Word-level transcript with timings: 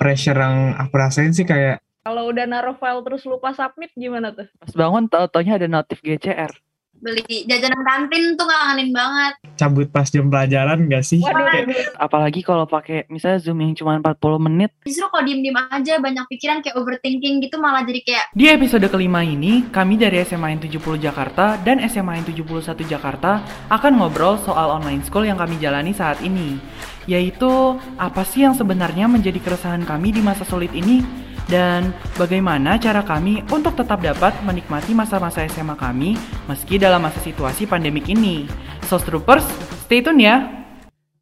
pressure 0.00 0.40
yang 0.40 0.72
aku 0.80 0.94
rasain 0.96 1.36
sih 1.36 1.44
kayak 1.44 1.84
Kalau 2.00 2.32
udah 2.32 2.48
naruh 2.48 2.80
file 2.80 3.04
terus 3.04 3.28
lupa 3.28 3.52
submit 3.52 3.92
gimana 3.92 4.32
tuh? 4.32 4.48
Pas 4.56 4.72
bangun 4.72 5.04
tau-taunya 5.04 5.60
ada 5.60 5.68
notif 5.68 6.00
GCR. 6.00 6.48
Beli 7.00 7.48
jajanan 7.48 7.80
kantin 7.80 8.36
tuh 8.36 8.44
kangenin 8.44 8.92
banget. 8.92 9.32
cabut 9.56 9.88
pas 9.88 10.08
jam 10.08 10.28
pelajaran 10.28 10.84
gak 10.88 11.04
sih? 11.04 11.20
Waduh, 11.20 11.48
Kayak, 11.48 11.96
Apalagi 11.96 12.40
kalau 12.40 12.64
pakai 12.64 13.04
misalnya 13.12 13.40
Zoom 13.40 13.60
yang 13.60 13.76
cuma 13.76 13.96
40 14.00 14.40
menit. 14.48 14.72
Justru 14.84 15.08
kalau 15.12 15.24
diem-diem 15.24 15.56
aja 15.56 16.00
banyak 16.00 16.24
pikiran 16.28 16.64
kayak 16.64 16.76
overthinking 16.80 17.44
gitu 17.44 17.56
malah 17.60 17.84
jadi 17.84 18.00
kayak 18.04 18.24
Di 18.36 18.52
episode 18.52 18.84
kelima 18.88 19.20
ini, 19.20 19.68
kami 19.68 20.00
dari 20.00 20.24
SMA 20.24 20.56
N 20.56 20.60
70 20.64 21.00
Jakarta 21.00 21.60
dan 21.60 21.80
SMA 21.88 22.20
N 22.20 22.24
71 22.32 22.84
Jakarta 22.88 23.44
akan 23.68 23.92
ngobrol 24.00 24.40
soal 24.40 24.80
online 24.80 25.04
school 25.04 25.24
yang 25.24 25.36
kami 25.36 25.60
jalani 25.60 25.92
saat 25.92 26.20
ini. 26.24 26.56
Yaitu, 27.10 27.74
apa 27.98 28.22
sih 28.22 28.46
yang 28.46 28.54
sebenarnya 28.54 29.10
menjadi 29.10 29.42
keresahan 29.42 29.82
kami 29.82 30.14
di 30.14 30.22
masa 30.22 30.46
sulit 30.46 30.70
ini? 30.70 31.02
Dan 31.50 31.90
bagaimana 32.14 32.78
cara 32.78 33.02
kami 33.02 33.42
untuk 33.50 33.74
tetap 33.74 33.98
dapat 33.98 34.30
menikmati 34.46 34.94
masa-masa 34.94 35.42
SMA 35.50 35.74
kami 35.74 36.14
meski 36.46 36.78
dalam 36.78 37.02
masa 37.02 37.18
situasi 37.18 37.66
pandemik 37.66 38.06
ini. 38.06 38.46
So, 38.86 39.02
Troopers, 39.02 39.42
stay 39.90 40.06
tune 40.06 40.22
ya! 40.22 40.46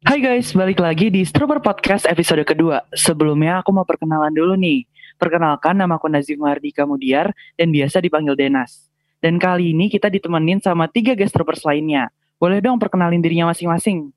Hai 0.05 0.21
guys, 0.21 0.53
balik 0.53 0.77
lagi 0.77 1.09
di 1.09 1.25
Strooper 1.25 1.57
Podcast 1.57 2.05
episode 2.05 2.45
kedua. 2.45 2.85
Sebelumnya 2.93 3.65
aku 3.65 3.73
mau 3.73 3.81
perkenalan 3.81 4.29
dulu 4.29 4.53
nih. 4.61 4.85
Perkenalkan 5.17 5.73
nama 5.73 5.97
aku 5.97 6.05
Nazif 6.05 6.37
Mardika 6.37 6.85
Mudiar 6.85 7.33
dan 7.57 7.73
biasa 7.73 7.97
dipanggil 7.97 8.37
Denas. 8.37 8.85
Dan 9.17 9.41
kali 9.41 9.73
ini 9.73 9.89
kita 9.89 10.05
ditemenin 10.13 10.61
sama 10.61 10.85
tiga 10.85 11.17
guest 11.17 11.33
troopers 11.33 11.65
lainnya. 11.65 12.13
Boleh 12.37 12.61
dong 12.61 12.77
perkenalin 12.77 13.25
dirinya 13.25 13.49
masing-masing. 13.49 14.13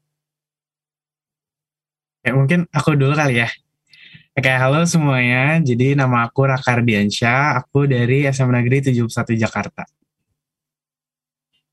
Kayak 2.23 2.37
mungkin 2.39 2.61
aku 2.71 2.95
dulu 2.95 3.12
kali 3.19 3.43
ya. 3.43 3.51
Oke, 4.33 4.49
halo 4.49 4.80
semuanya. 4.89 5.61
Jadi 5.61 5.93
nama 5.93 6.25
aku 6.25 6.49
Raka 6.49 6.80
Ardiansyah, 6.80 7.61
aku 7.61 7.85
dari 7.85 8.24
SMA 8.33 8.63
Negeri 8.63 8.95
71 8.95 9.37
Jakarta. 9.37 9.85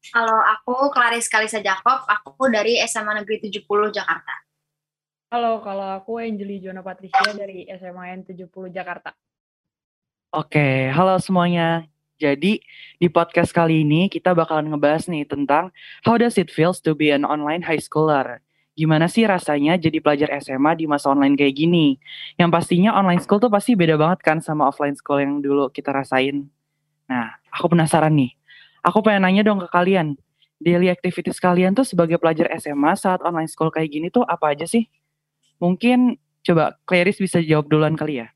kalau 0.10 0.42
aku 0.42 0.90
Clarice 0.90 1.30
Kalisa 1.30 1.62
Jakob, 1.62 2.02
aku 2.10 2.50
dari 2.50 2.82
SMA 2.90 3.22
Negeri 3.22 3.46
70 3.46 3.94
Jakarta. 3.94 4.34
Halo, 5.30 5.62
kalau 5.62 6.02
aku 6.02 6.18
Angeli 6.18 6.58
Jona 6.58 6.82
Patricia 6.82 7.30
dari 7.38 7.70
SMA 7.78 8.18
N 8.18 8.26
70 8.26 8.50
Jakarta. 8.74 9.14
Oke, 10.34 10.90
halo 10.90 11.22
semuanya. 11.22 11.86
Jadi 12.18 12.58
di 12.98 13.08
podcast 13.08 13.54
kali 13.54 13.86
ini 13.86 14.10
kita 14.10 14.34
bakalan 14.34 14.74
ngebahas 14.74 15.06
nih 15.06 15.30
tentang 15.30 15.70
how 16.02 16.18
does 16.18 16.42
it 16.42 16.50
feels 16.50 16.82
to 16.82 16.98
be 16.98 17.14
an 17.14 17.22
online 17.22 17.62
high 17.62 17.80
schooler. 17.80 18.42
Gimana 18.80 19.12
sih 19.12 19.28
rasanya 19.28 19.76
jadi 19.76 20.00
pelajar 20.00 20.32
SMA 20.40 20.80
di 20.80 20.88
masa 20.88 21.12
online 21.12 21.36
kayak 21.36 21.52
gini? 21.52 22.00
Yang 22.40 22.50
pastinya 22.56 22.96
online 22.96 23.20
school 23.20 23.44
tuh 23.44 23.52
pasti 23.52 23.76
beda 23.76 24.00
banget 24.00 24.24
kan 24.24 24.40
sama 24.40 24.72
offline 24.72 24.96
school 24.96 25.20
yang 25.20 25.44
dulu 25.44 25.68
kita 25.68 25.92
rasain. 25.92 26.48
Nah, 27.12 27.28
aku 27.52 27.76
penasaran 27.76 28.16
nih. 28.16 28.32
Aku 28.80 29.04
pengen 29.04 29.28
nanya 29.28 29.44
dong 29.44 29.60
ke 29.60 29.68
kalian. 29.68 30.16
Daily 30.64 30.88
activities 30.88 31.44
kalian 31.44 31.76
tuh 31.76 31.84
sebagai 31.84 32.16
pelajar 32.24 32.48
SMA 32.56 32.96
saat 32.96 33.20
online 33.20 33.52
school 33.52 33.68
kayak 33.68 33.92
gini 33.92 34.08
tuh 34.08 34.24
apa 34.24 34.56
aja 34.56 34.64
sih? 34.64 34.88
Mungkin 35.60 36.16
coba 36.48 36.80
Clarice 36.88 37.20
bisa 37.20 37.44
jawab 37.44 37.68
duluan 37.68 38.00
kali 38.00 38.24
ya. 38.24 38.32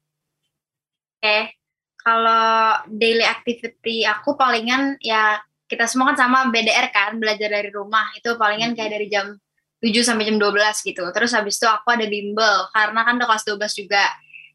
Oke, 1.23 1.55
kalau 2.03 2.83
daily 2.91 3.23
activity 3.23 4.03
aku 4.03 4.35
palingan 4.35 4.99
ya 4.99 5.39
kita 5.71 5.87
semua 5.87 6.11
kan 6.11 6.27
sama 6.27 6.51
BDR 6.51 6.91
kan, 6.91 7.15
belajar 7.15 7.47
dari 7.47 7.71
rumah. 7.71 8.11
Itu 8.19 8.35
palingan 8.35 8.75
kayak 8.75 8.91
dari 8.91 9.07
jam 9.07 9.39
7 9.83 9.99
sampai 9.99 10.23
jam 10.31 10.39
12 10.39 10.55
gitu. 10.87 11.03
Terus 11.11 11.35
habis 11.35 11.59
itu 11.59 11.67
aku 11.67 11.91
ada 11.91 12.07
bimbel, 12.07 12.71
karena 12.71 13.03
kan 13.03 13.19
udah 13.19 13.27
kelas 13.27 13.43
12 13.43 13.83
juga. 13.83 14.05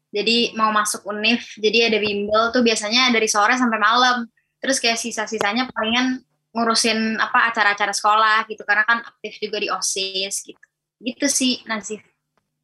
Jadi 0.09 0.57
mau 0.57 0.73
masuk 0.73 1.05
univ, 1.05 1.37
jadi 1.61 1.93
ada 1.93 2.01
bimbel 2.01 2.49
tuh 2.49 2.65
biasanya 2.65 3.13
dari 3.13 3.29
sore 3.29 3.53
sampai 3.53 3.77
malam. 3.77 4.25
Terus 4.57 4.81
kayak 4.81 4.97
sisa-sisanya 4.97 5.69
palingan 5.69 6.25
ngurusin 6.49 7.21
apa 7.21 7.53
acara-acara 7.53 7.93
sekolah 7.93 8.49
gitu, 8.49 8.65
karena 8.65 8.89
kan 8.89 9.05
aktif 9.05 9.37
juga 9.37 9.61
di 9.61 9.69
OSIS 9.69 10.49
gitu. 10.49 10.63
Gitu 10.97 11.25
sih, 11.29 11.61
Nasif. 11.69 12.01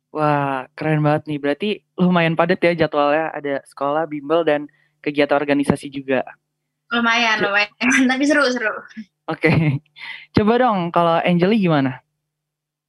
Wah, 0.09 0.65
keren 0.73 1.05
banget 1.05 1.27
nih. 1.29 1.39
Berarti 1.43 1.69
lumayan 1.99 2.33
padat 2.33 2.63
ya 2.63 2.87
jadwalnya. 2.87 3.35
Ada 3.35 3.61
sekolah, 3.67 4.09
bimbel, 4.09 4.41
dan 4.41 4.65
kegiatan 5.05 5.35
organisasi 5.35 5.91
juga. 5.91 6.25
Lumayan, 6.89 7.43
lumayan. 7.43 7.69
Tapi 8.09 8.23
seru-seru. 8.25 8.73
Oke. 9.27 9.83
Coba 10.33 10.53
dong, 10.55 10.89
kalau 10.89 11.19
Angeli 11.19 11.61
gimana? 11.61 12.04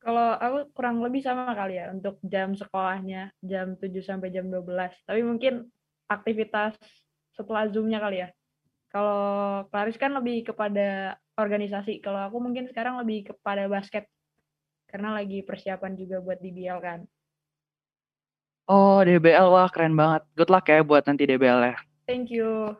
Kalau 0.06 0.38
aku 0.38 0.70
kurang 0.70 1.02
lebih 1.02 1.18
sama 1.18 1.50
kali 1.50 1.82
ya 1.82 1.90
untuk 1.90 2.22
jam 2.22 2.54
sekolahnya 2.54 3.34
jam 3.42 3.74
7 3.74 3.90
sampai 4.06 4.30
jam 4.30 4.46
12. 4.46 4.62
Tapi 5.02 5.20
mungkin 5.26 5.66
aktivitas 6.06 6.78
setelah 7.34 7.66
Zoom-nya 7.66 7.98
kali 7.98 8.22
ya. 8.22 8.30
Kalau 8.94 9.66
Claris 9.66 9.98
kan 9.98 10.14
lebih 10.14 10.46
kepada 10.46 11.18
organisasi. 11.34 11.98
Kalau 11.98 12.22
aku 12.22 12.38
mungkin 12.38 12.70
sekarang 12.70 13.02
lebih 13.02 13.34
kepada 13.34 13.66
basket. 13.66 14.06
Karena 14.86 15.10
lagi 15.10 15.42
persiapan 15.42 15.98
juga 15.98 16.22
buat 16.22 16.38
DBL 16.38 16.78
kan. 16.78 17.02
Oh, 18.70 19.02
DBL. 19.02 19.50
Wah, 19.50 19.66
keren 19.74 19.98
banget. 19.98 20.22
Good 20.38 20.54
luck 20.54 20.70
ya 20.70 20.86
buat 20.86 21.02
nanti 21.02 21.26
DBL 21.26 21.74
ya. 21.74 21.76
Thank 22.06 22.30
you. 22.30 22.78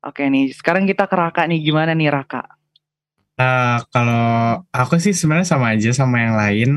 Oke 0.00 0.24
nih, 0.32 0.48
sekarang 0.48 0.88
kita 0.88 1.04
ke 1.04 1.12
Raka 1.12 1.44
nih. 1.44 1.60
Gimana 1.60 1.92
nih 1.92 2.08
Raka? 2.08 2.55
Eh, 3.36 3.78
kalau 3.92 4.64
aku 4.72 4.96
sih 4.96 5.12
sebenarnya 5.12 5.48
sama 5.48 5.76
aja 5.76 5.92
sama 5.92 6.16
yang 6.24 6.34
lain. 6.40 6.70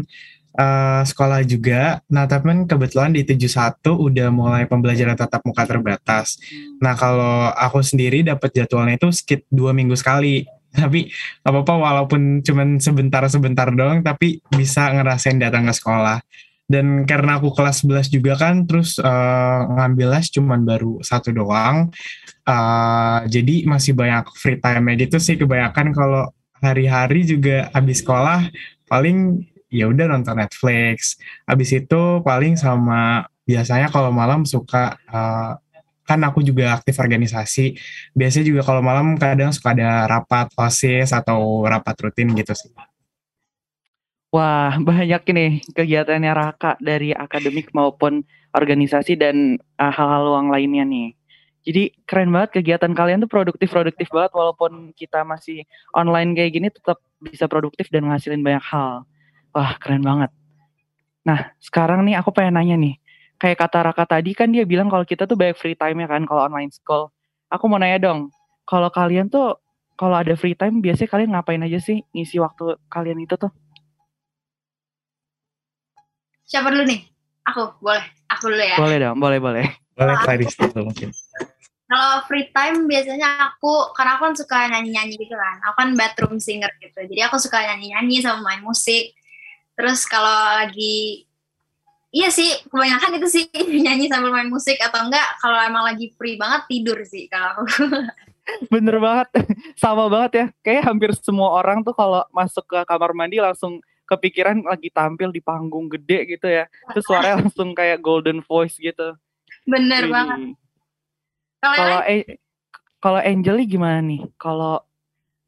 Eh, 0.59 1.01
sekolah 1.07 1.39
juga. 1.47 2.03
Nah, 2.11 2.27
tapi 2.27 2.51
kan 2.51 2.59
kebetulan 2.67 3.15
di 3.15 3.23
71 3.23 3.95
udah 3.95 4.27
mulai 4.27 4.67
pembelajaran 4.67 5.15
tatap 5.15 5.39
muka 5.47 5.63
terbatas. 5.63 6.35
Nah, 6.83 6.99
kalau 6.99 7.47
aku 7.55 7.79
sendiri 7.79 8.27
dapat 8.27 8.51
jadwalnya 8.51 8.99
itu 8.99 9.07
skip 9.15 9.47
dua 9.47 9.71
minggu 9.71 9.95
sekali. 9.95 10.43
Tapi 10.75 11.09
apa-apa 11.47 11.73
walaupun 11.79 12.43
cuman 12.45 12.77
sebentar-sebentar 12.77 13.73
doang, 13.73 14.05
tapi 14.05 14.37
bisa 14.53 14.93
ngerasain 14.93 15.41
datang 15.41 15.65
ke 15.65 15.73
sekolah. 15.73 16.21
Dan 16.69 17.09
karena 17.09 17.41
aku 17.41 17.49
kelas 17.57 17.81
11 17.81 18.13
juga 18.13 18.37
kan, 18.37 18.69
terus 18.69 19.01
eh, 19.01 19.59
ngambil 19.65 20.13
les 20.13 20.27
cuman 20.29 20.61
baru 20.67 21.01
satu 21.01 21.33
doang. 21.33 21.89
Eh, 22.45 23.19
jadi 23.33 23.65
masih 23.65 23.97
banyak 23.97 24.29
free 24.37 24.61
time 24.61 24.85
gitu 24.93 25.17
sih 25.17 25.41
kebanyakan 25.41 25.89
kalau 25.95 26.29
hari-hari 26.59 27.25
juga 27.25 27.67
habis 27.73 28.03
sekolah 28.03 28.47
paling 28.87 29.47
ya 29.69 29.85
udah 29.87 30.09
nonton 30.09 30.37
Netflix. 30.37 31.15
Habis 31.45 31.85
itu 31.85 32.21
paling 32.25 32.57
sama 32.57 33.25
biasanya 33.45 33.89
kalau 33.89 34.09
malam 34.13 34.43
suka 34.45 34.97
eh, 35.09 35.53
kan 36.09 36.19
aku 36.25 36.41
juga 36.41 36.73
aktif 36.73 36.97
organisasi. 36.97 37.77
Biasanya 38.17 38.45
juga 38.49 38.61
kalau 38.65 38.81
malam 38.81 39.13
kadang 39.21 39.53
suka 39.53 39.77
ada 39.77 40.09
rapat 40.09 40.49
OSIS 40.57 41.13
atau 41.13 41.61
rapat 41.69 41.93
rutin 42.01 42.33
gitu 42.33 42.57
sih. 42.57 42.73
Wah, 44.33 44.73
banyak 44.89 45.21
nih 45.29 45.51
kegiatannya 45.77 46.31
Raka 46.33 46.81
dari 46.81 47.13
akademik 47.13 47.69
maupun 47.77 48.25
organisasi 48.49 49.13
dan 49.21 49.61
uh, 49.77 49.93
hal-hal 49.93 50.25
luang 50.25 50.49
lainnya 50.49 50.81
nih. 50.81 51.18
Jadi 51.69 51.93
keren 52.09 52.33
banget 52.33 52.57
kegiatan 52.57 52.89
kalian 52.97 53.21
tuh 53.21 53.29
produktif-produktif 53.29 54.09
banget 54.09 54.33
walaupun 54.33 54.89
kita 54.97 55.21
masih 55.21 55.69
online 55.93 56.33
kayak 56.33 56.57
gini 56.57 56.67
tetap 56.73 56.97
bisa 57.21 57.45
produktif 57.45 57.93
dan 57.93 58.09
ngasilin 58.09 58.41
banyak 58.41 58.65
hal. 58.65 59.05
Wah, 59.53 59.77
keren 59.77 60.01
banget. 60.01 60.33
Nah, 61.21 61.53
sekarang 61.61 62.09
nih 62.09 62.17
aku 62.17 62.33
pengen 62.33 62.57
nanya 62.57 62.73
nih. 62.73 62.97
Kayak 63.37 63.69
kata 63.69 63.85
Raka 63.85 64.17
tadi 64.17 64.33
kan 64.33 64.49
dia 64.49 64.65
bilang 64.65 64.89
kalau 64.89 65.05
kita 65.05 65.29
tuh 65.29 65.37
banyak 65.37 65.61
free 65.61 65.77
time 65.77 66.01
ya 66.01 66.09
kan 66.09 66.25
kalau 66.25 66.49
online 66.49 66.73
school. 66.73 67.13
Aku 67.53 67.69
mau 67.69 67.77
nanya 67.77 68.01
dong, 68.01 68.33
kalau 68.65 68.89
kalian 68.89 69.29
tuh 69.29 69.61
kalau 69.93 70.17
ada 70.17 70.33
free 70.33 70.57
time 70.57 70.81
biasanya 70.81 71.09
kalian 71.13 71.37
ngapain 71.37 71.61
aja 71.61 71.77
sih 71.77 72.01
ngisi 72.17 72.41
waktu 72.41 72.81
kalian 72.89 73.21
itu 73.21 73.37
tuh? 73.37 73.53
Siapa 76.49 76.73
dulu 76.73 76.81
nih? 76.81 77.05
Aku, 77.45 77.77
boleh. 77.77 78.01
Aku 78.33 78.49
dulu 78.49 78.57
ya. 78.57 78.77
Boleh 78.81 78.97
dong, 78.97 79.21
boleh 79.21 79.37
boleh. 79.37 79.65
Boleh 79.93 80.15
Clarice 80.25 80.57
dulu 80.57 80.89
mungkin. 80.89 81.13
Kalau 81.89 82.21
free 82.29 82.53
time 82.53 82.85
biasanya 82.85 83.49
aku, 83.49 83.97
karena 83.97 84.21
aku 84.21 84.29
kan 84.29 84.35
suka 84.37 84.57
nyanyi-nyanyi 84.69 85.17
gitu 85.17 85.33
kan. 85.33 85.57
Aku 85.65 85.75
kan 85.81 85.89
bathroom 85.97 86.37
singer 86.37 86.69
gitu. 86.77 87.01
Jadi 87.01 87.21
aku 87.25 87.41
suka 87.41 87.65
nyanyi-nyanyi 87.65 88.21
sama 88.21 88.45
main 88.45 88.61
musik. 88.61 89.17
Terus 89.73 90.05
kalau 90.05 90.61
lagi, 90.61 91.25
iya 92.13 92.29
sih, 92.29 92.45
kebanyakan 92.69 93.17
itu 93.17 93.27
sih 93.33 93.43
nyanyi 93.85 94.05
sambil 94.05 94.29
main 94.29 94.53
musik 94.53 94.77
atau 94.77 95.01
enggak 95.01 95.25
kalau 95.41 95.57
emang 95.65 95.81
lagi 95.81 96.13
free 96.13 96.37
banget 96.37 96.69
tidur 96.69 97.01
sih 97.09 97.25
kalau 97.25 97.57
aku. 97.57 97.65
Bener 98.73 98.97
banget, 99.01 99.27
sama 99.81 100.05
banget 100.13 100.31
ya. 100.33 100.45
Kayak 100.61 100.93
hampir 100.93 101.09
semua 101.17 101.57
orang 101.57 101.81
tuh 101.81 101.97
kalau 101.97 102.21
masuk 102.29 102.69
ke 102.69 102.79
kamar 102.85 103.17
mandi 103.17 103.41
langsung 103.41 103.81
kepikiran 104.05 104.61
lagi 104.65 104.93
tampil 104.93 105.33
di 105.33 105.41
panggung 105.41 105.89
gede 105.89 106.37
gitu 106.37 106.45
ya. 106.49 106.69
Terus 106.93 107.05
suaranya 107.05 107.45
langsung 107.45 107.73
kayak 107.73 108.01
golden 108.01 108.45
voice 108.45 108.77
gitu. 108.77 109.17
Bener 109.65 110.05
Widih. 110.05 110.13
banget. 110.13 110.39
Kalau 111.59 111.99
Kalau 112.99 113.19
Angeli 113.23 113.63
gimana 113.63 114.03
nih? 114.03 114.27
Kalau 114.35 114.83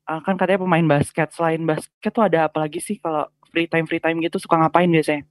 uh, 0.08 0.19
kan 0.24 0.40
katanya 0.40 0.63
pemain 0.63 0.88
basket, 0.88 1.36
selain 1.36 1.60
basket 1.68 2.12
tuh 2.12 2.24
ada 2.24 2.48
apa 2.48 2.63
lagi 2.63 2.80
sih 2.80 2.96
kalau 2.96 3.28
free 3.52 3.68
time 3.68 3.84
free 3.84 4.00
time 4.00 4.24
gitu 4.24 4.40
suka 4.40 4.56
ngapain 4.56 4.88
biasanya? 4.88 5.28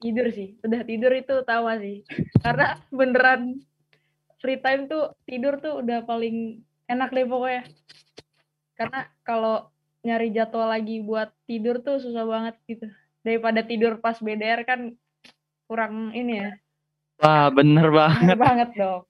tidur 0.00 0.26
sih. 0.32 0.56
Udah 0.64 0.80
tidur 0.82 1.12
itu 1.12 1.32
utama 1.44 1.76
sih. 1.78 2.02
Karena 2.40 2.80
beneran 2.88 3.60
free 4.40 4.58
time 4.58 4.88
tuh 4.88 5.12
tidur 5.28 5.60
tuh 5.60 5.84
udah 5.84 6.02
paling 6.08 6.64
enak 6.88 7.12
deh 7.12 7.28
pokoknya. 7.28 7.68
Karena 8.74 9.00
kalau 9.22 9.68
nyari 10.00 10.32
jadwal 10.32 10.72
lagi 10.72 11.04
buat 11.04 11.28
tidur 11.44 11.84
tuh 11.84 12.00
susah 12.00 12.24
banget 12.24 12.56
gitu. 12.64 12.88
Daripada 13.20 13.60
tidur 13.60 14.00
pas 14.00 14.16
BDR 14.16 14.64
kan 14.64 14.96
kurang 15.68 16.16
ini 16.16 16.40
ya. 16.40 16.50
Wah, 17.20 17.52
bener 17.52 17.92
banget. 17.92 18.20
Bener 18.24 18.40
banget 18.40 18.70
dong. 18.80 19.04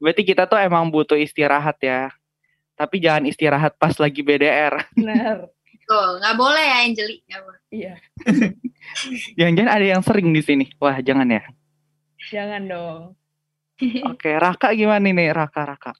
Berarti 0.00 0.22
kita 0.24 0.48
tuh 0.48 0.56
emang 0.56 0.88
butuh 0.88 1.16
istirahat 1.20 1.76
ya. 1.84 2.10
Tapi 2.74 2.96
jangan 2.96 3.28
istirahat 3.28 3.76
pas 3.76 3.92
lagi 4.00 4.24
BDR. 4.24 4.80
Bener. 4.96 5.52
Tuh, 5.84 6.08
nggak 6.22 6.36
boleh 6.38 6.64
ya 6.64 6.76
Angeli. 6.86 7.16
Nggak 7.28 7.42
boleh. 7.44 7.60
Iya. 7.70 7.94
Jangan-jangan 9.38 9.72
ada 9.76 9.86
yang 9.86 10.02
sering 10.02 10.28
di 10.32 10.42
sini. 10.42 10.66
Wah, 10.80 10.96
jangan 11.04 11.28
ya. 11.28 11.44
Jangan 12.30 12.62
dong. 12.64 13.02
Oke, 14.12 14.30
Raka 14.36 14.72
gimana 14.76 15.02
nih 15.02 15.32
Raka 15.32 15.62
Raka? 15.66 15.92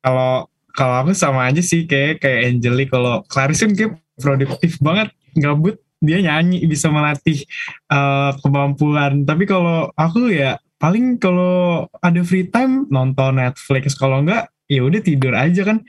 Kalau 0.00 0.48
kalau 0.76 0.94
aku 1.00 1.12
sama 1.16 1.48
aja 1.48 1.64
sih 1.64 1.88
kayak 1.88 2.20
kayak 2.20 2.52
Angeli 2.52 2.84
kalau 2.84 3.24
Clarice 3.32 3.64
kan 3.64 3.72
kayak 3.72 3.92
produktif 4.20 4.76
banget 4.80 5.08
gabut 5.32 5.80
dia 6.04 6.20
nyanyi 6.20 6.60
bisa 6.68 6.92
melatih 6.92 7.48
uh, 7.88 8.36
kemampuan 8.44 9.24
tapi 9.24 9.48
kalau 9.48 9.88
aku 9.96 10.28
ya 10.28 10.60
paling 10.76 11.16
kalau 11.16 11.88
ada 12.00 12.20
free 12.22 12.48
time 12.48 12.84
nonton 12.92 13.40
Netflix 13.40 13.96
kalau 13.96 14.20
enggak 14.20 14.52
ya 14.68 14.84
udah 14.84 15.00
tidur 15.00 15.32
aja 15.32 15.62
kan 15.64 15.80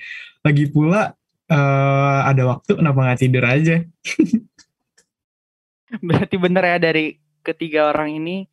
lagi 0.45 0.69
pula 0.69 1.11
uh, 1.51 2.19
ada 2.23 2.43
waktu 2.47 2.79
kenapa 2.79 2.99
nggak 3.03 3.19
tidur 3.19 3.43
aja 3.43 3.83
Berarti 5.87 6.35
bener 6.35 6.63
ya 6.67 6.77
dari 6.83 7.15
ketiga 7.39 7.95
orang 7.95 8.19
ini 8.19 8.43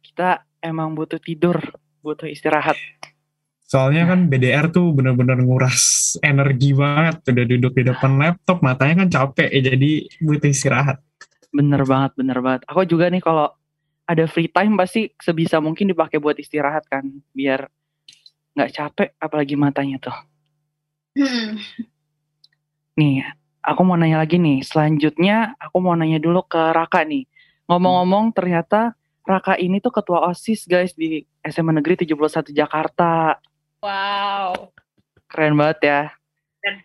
kita 0.00 0.48
emang 0.64 0.96
butuh 0.96 1.20
tidur, 1.20 1.60
butuh 2.00 2.24
istirahat. 2.24 2.80
Soalnya 3.68 4.08
kan 4.08 4.32
BDR 4.32 4.72
tuh 4.72 4.96
bener-bener 4.96 5.36
nguras 5.44 6.16
energi 6.24 6.72
banget. 6.72 7.20
Udah 7.28 7.44
duduk 7.44 7.72
di 7.76 7.84
depan 7.84 8.16
laptop, 8.16 8.64
matanya 8.64 9.04
kan 9.04 9.08
capek 9.12 9.48
ya 9.52 9.60
jadi 9.76 9.90
butuh 10.24 10.48
istirahat. 10.48 10.96
Bener 11.52 11.84
banget, 11.84 12.16
bener 12.16 12.38
banget. 12.40 12.64
Aku 12.64 12.88
juga 12.88 13.12
nih 13.12 13.20
kalau 13.20 13.52
ada 14.08 14.24
free 14.24 14.48
time 14.48 14.80
pasti 14.80 15.12
sebisa 15.20 15.60
mungkin 15.60 15.92
dipakai 15.92 16.16
buat 16.16 16.40
istirahat 16.40 16.88
kan, 16.88 17.04
biar 17.36 17.68
nggak 18.56 18.72
capek, 18.72 19.08
apalagi 19.20 19.54
matanya 19.60 20.00
tuh. 20.00 20.16
Hmm. 21.12 21.60
Nih, 22.96 23.20
aku 23.60 23.84
mau 23.84 24.00
nanya 24.00 24.24
lagi 24.24 24.40
nih. 24.40 24.64
Selanjutnya 24.64 25.52
aku 25.60 25.76
mau 25.84 25.92
nanya 25.92 26.16
dulu 26.16 26.40
ke 26.48 26.58
Raka 26.72 27.04
nih. 27.04 27.28
Ngomong-ngomong 27.68 28.32
ternyata 28.32 28.96
Raka 29.28 29.60
ini 29.60 29.76
tuh 29.84 29.92
ketua 29.92 30.24
OSIS 30.32 30.64
guys 30.64 30.96
di 30.96 31.20
SMA 31.44 31.76
Negeri 31.76 32.08
71 32.08 32.48
Jakarta. 32.56 33.36
Wow. 33.84 34.72
Keren 35.28 35.54
banget 35.54 35.78
ya. 35.84 36.00
Keren. 36.64 36.76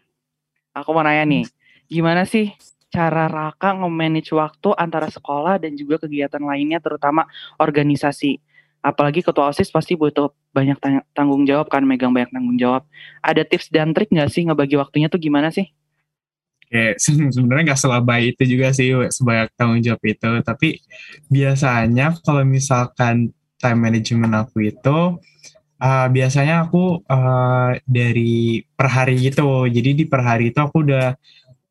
Aku 0.76 0.92
mau 0.92 1.08
nanya 1.08 1.24
nih, 1.24 1.48
gimana 1.88 2.28
sih 2.28 2.52
cara 2.94 3.26
Raka 3.26 3.74
nge-manage 3.74 4.30
waktu 4.38 4.70
antara 4.78 5.10
sekolah 5.10 5.58
dan 5.58 5.74
juga 5.74 6.06
kegiatan 6.06 6.38
lainnya 6.38 6.78
terutama 6.78 7.26
organisasi. 7.58 8.38
Apalagi 8.86 9.26
ketua 9.26 9.50
OSIS 9.50 9.74
pasti 9.74 9.98
butuh 9.98 10.30
banyak 10.54 10.78
tang- 10.78 11.08
tanggung 11.18 11.50
jawab 11.50 11.74
kan, 11.74 11.82
megang 11.82 12.14
banyak 12.14 12.30
tanggung 12.30 12.60
jawab. 12.62 12.86
Ada 13.26 13.42
tips 13.42 13.74
dan 13.74 13.98
trik 13.98 14.14
nggak 14.14 14.30
sih 14.30 14.46
ngebagi 14.46 14.78
waktunya 14.78 15.10
tuh 15.10 15.18
gimana 15.18 15.50
sih? 15.50 15.74
Kayak 16.70 17.02
sebenarnya 17.34 17.74
nggak 17.74 17.82
selabai 17.82 18.38
itu 18.38 18.44
juga 18.46 18.70
sih 18.70 18.94
sebanyak 19.10 19.50
tanggung 19.58 19.82
jawab 19.82 20.04
itu. 20.06 20.30
Tapi 20.46 20.70
biasanya 21.34 22.14
kalau 22.22 22.46
misalkan 22.46 23.34
time 23.58 23.80
management 23.80 24.36
aku 24.38 24.70
itu 24.70 25.18
uh, 25.84 26.08
biasanya 26.12 26.68
aku 26.68 27.04
uh, 27.08 27.72
dari 27.88 28.62
per 28.64 28.88
hari 28.92 29.16
gitu. 29.20 29.66
Jadi 29.68 29.90
di 29.96 30.06
per 30.06 30.22
hari 30.24 30.52
itu 30.52 30.60
aku 30.60 30.84
udah 30.84 31.16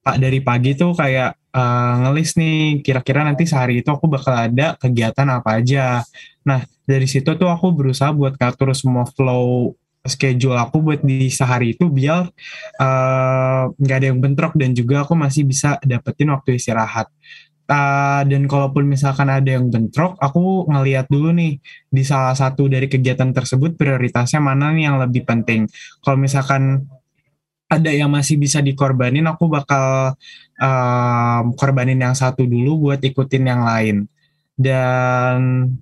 pak 0.02 0.18
dari 0.18 0.42
pagi 0.42 0.74
tuh 0.74 0.98
kayak 0.98 1.54
uh, 1.54 1.94
ngelis 2.06 2.34
nih 2.34 2.82
kira-kira 2.82 3.22
nanti 3.22 3.46
sehari 3.46 3.80
itu 3.80 3.88
aku 3.88 4.10
bakal 4.10 4.34
ada 4.34 4.74
kegiatan 4.76 5.28
apa 5.30 5.62
aja. 5.62 6.02
Nah 6.42 6.66
dari 6.82 7.06
situ 7.06 7.38
tuh 7.38 7.46
aku 7.46 7.70
berusaha 7.70 8.10
buat 8.10 8.34
ngatur 8.34 8.74
semua 8.74 9.06
flow 9.06 9.78
schedule 10.02 10.58
aku 10.58 10.82
buat 10.82 11.00
di 11.06 11.30
sehari 11.30 11.78
itu 11.78 11.86
biar 11.86 12.26
nggak 13.78 13.96
uh, 13.96 14.00
ada 14.02 14.06
yang 14.10 14.18
bentrok 14.18 14.58
dan 14.58 14.74
juga 14.74 15.06
aku 15.06 15.14
masih 15.14 15.46
bisa 15.46 15.78
dapetin 15.86 16.34
waktu 16.34 16.58
istirahat. 16.58 17.06
Uh, 17.72 18.26
dan 18.26 18.50
kalaupun 18.50 18.84
misalkan 18.84 19.30
ada 19.30 19.46
yang 19.46 19.70
bentrok, 19.70 20.18
aku 20.18 20.66
ngeliat 20.68 21.06
dulu 21.08 21.30
nih 21.32 21.56
di 21.88 22.02
salah 22.04 22.34
satu 22.34 22.66
dari 22.66 22.90
kegiatan 22.90 23.30
tersebut 23.30 23.78
prioritasnya 23.78 24.42
mana 24.42 24.74
nih 24.74 24.90
yang 24.90 24.98
lebih 25.00 25.22
penting. 25.24 25.70
Kalau 26.02 26.18
misalkan 26.18 26.84
ada 27.72 27.88
yang 27.88 28.12
masih 28.12 28.36
bisa 28.36 28.60
dikorbanin, 28.60 29.24
aku 29.24 29.48
bakal 29.48 30.12
um, 30.60 31.56
korbanin 31.56 31.96
yang 31.96 32.12
satu 32.12 32.44
dulu 32.44 32.92
buat 32.92 33.00
ikutin 33.00 33.48
yang 33.48 33.64
lain. 33.64 33.96
Dan 34.52 35.72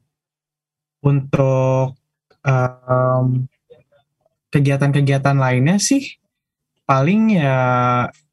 untuk 1.03 1.99
um, 2.47 3.51
kegiatan-kegiatan 4.55 5.35
lainnya 5.35 5.83
sih 5.83 6.19
paling 6.87 7.39
ya 7.39 7.59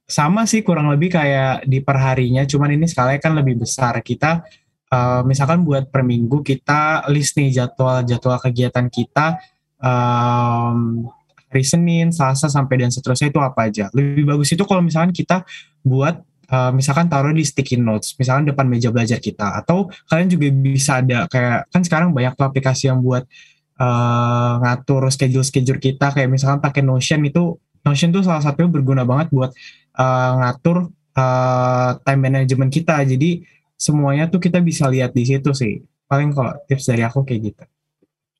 sama 0.07 0.45
sih 0.49 0.61
kurang 0.61 0.93
lebih 0.93 1.17
kayak 1.17 1.65
di 1.65 1.81
perharinya, 1.81 2.45
cuman 2.45 2.77
ini 2.77 2.85
skalanya 2.85 3.19
kan 3.19 3.33
lebih 3.33 3.57
besar. 3.65 3.97
Kita 4.05 4.45
uh, 4.93 5.21
misalkan 5.25 5.65
buat 5.65 5.89
per 5.89 6.05
minggu 6.05 6.45
kita 6.45 7.09
list 7.09 7.35
nih 7.41 7.51
jadwal-jadwal 7.57 8.37
kegiatan 8.39 8.87
kita 8.87 9.41
um, 9.81 11.09
hari 11.47 11.63
Senin, 11.63 12.11
Selasa 12.11 12.51
sampai 12.51 12.83
dan 12.83 12.91
seterusnya 12.91 13.31
itu 13.31 13.39
apa 13.39 13.71
aja. 13.71 13.87
Lebih 13.95 14.27
bagus 14.27 14.51
itu 14.51 14.63
kalau 14.67 14.83
misalkan 14.83 15.15
kita 15.15 15.47
buat 15.83 16.19
uh, 16.51 16.71
misalkan 16.75 17.07
taruh 17.07 17.31
di 17.31 17.43
sticky 17.43 17.79
notes, 17.79 18.15
misalkan 18.19 18.47
depan 18.47 18.67
meja 18.67 18.91
belajar 18.91 19.19
kita 19.19 19.59
atau 19.63 19.87
kalian 20.11 20.27
juga 20.27 20.47
bisa 20.51 20.99
ada 20.99 21.27
kayak 21.31 21.71
kan 21.71 21.81
sekarang 21.83 22.11
banyak 22.11 22.35
tuh 22.35 22.45
aplikasi 22.47 22.91
yang 22.91 22.99
buat 22.99 23.23
uh, 23.79 24.53
ngatur 24.63 25.07
schedule-schedule 25.07 25.79
kita 25.79 26.11
kayak 26.11 26.29
misalkan 26.29 26.59
pakai 26.59 26.83
Notion 26.83 27.23
itu 27.23 27.55
Notion 27.87 28.11
tuh 28.11 28.23
salah 28.25 28.43
satunya 28.43 28.67
berguna 28.67 29.07
banget 29.07 29.31
buat 29.31 29.51
uh, 29.95 30.31
ngatur 30.43 30.91
uh, 31.15 31.89
time 32.03 32.21
management 32.27 32.71
kita. 32.73 32.99
Jadi 33.07 33.47
semuanya 33.79 34.27
tuh 34.27 34.43
kita 34.43 34.59
bisa 34.59 34.91
lihat 34.91 35.15
di 35.15 35.23
situ 35.23 35.55
sih. 35.55 35.79
Paling 36.07 36.31
kalau 36.35 36.55
tips 36.67 36.87
dari 36.87 37.03
aku 37.03 37.23
kayak 37.23 37.41
gitu. 37.51 37.63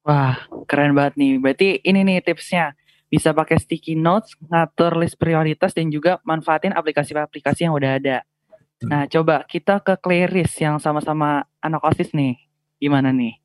Wah, 0.07 0.39
keren 0.67 0.95
banget 0.95 1.19
nih. 1.19 1.33
Berarti 1.39 1.67
ini 1.83 1.99
nih 2.03 2.23
tipsnya. 2.23 2.75
Bisa 3.07 3.31
pakai 3.31 3.55
sticky 3.55 3.95
notes, 3.95 4.35
ngatur 4.51 4.99
list 4.99 5.15
prioritas, 5.15 5.71
dan 5.71 5.87
juga 5.87 6.19
manfaatin 6.27 6.75
aplikasi-aplikasi 6.75 7.67
yang 7.67 7.73
udah 7.75 7.91
ada. 7.95 8.17
Nah, 8.83 9.09
coba 9.09 9.41
kita 9.47 9.81
ke 9.81 9.97
Clarice 9.97 10.61
yang 10.61 10.77
sama-sama 10.77 11.47
anak 11.63 11.81
OSIS 11.81 12.13
nih. 12.13 12.37
Gimana 12.77 13.09
nih? 13.09 13.41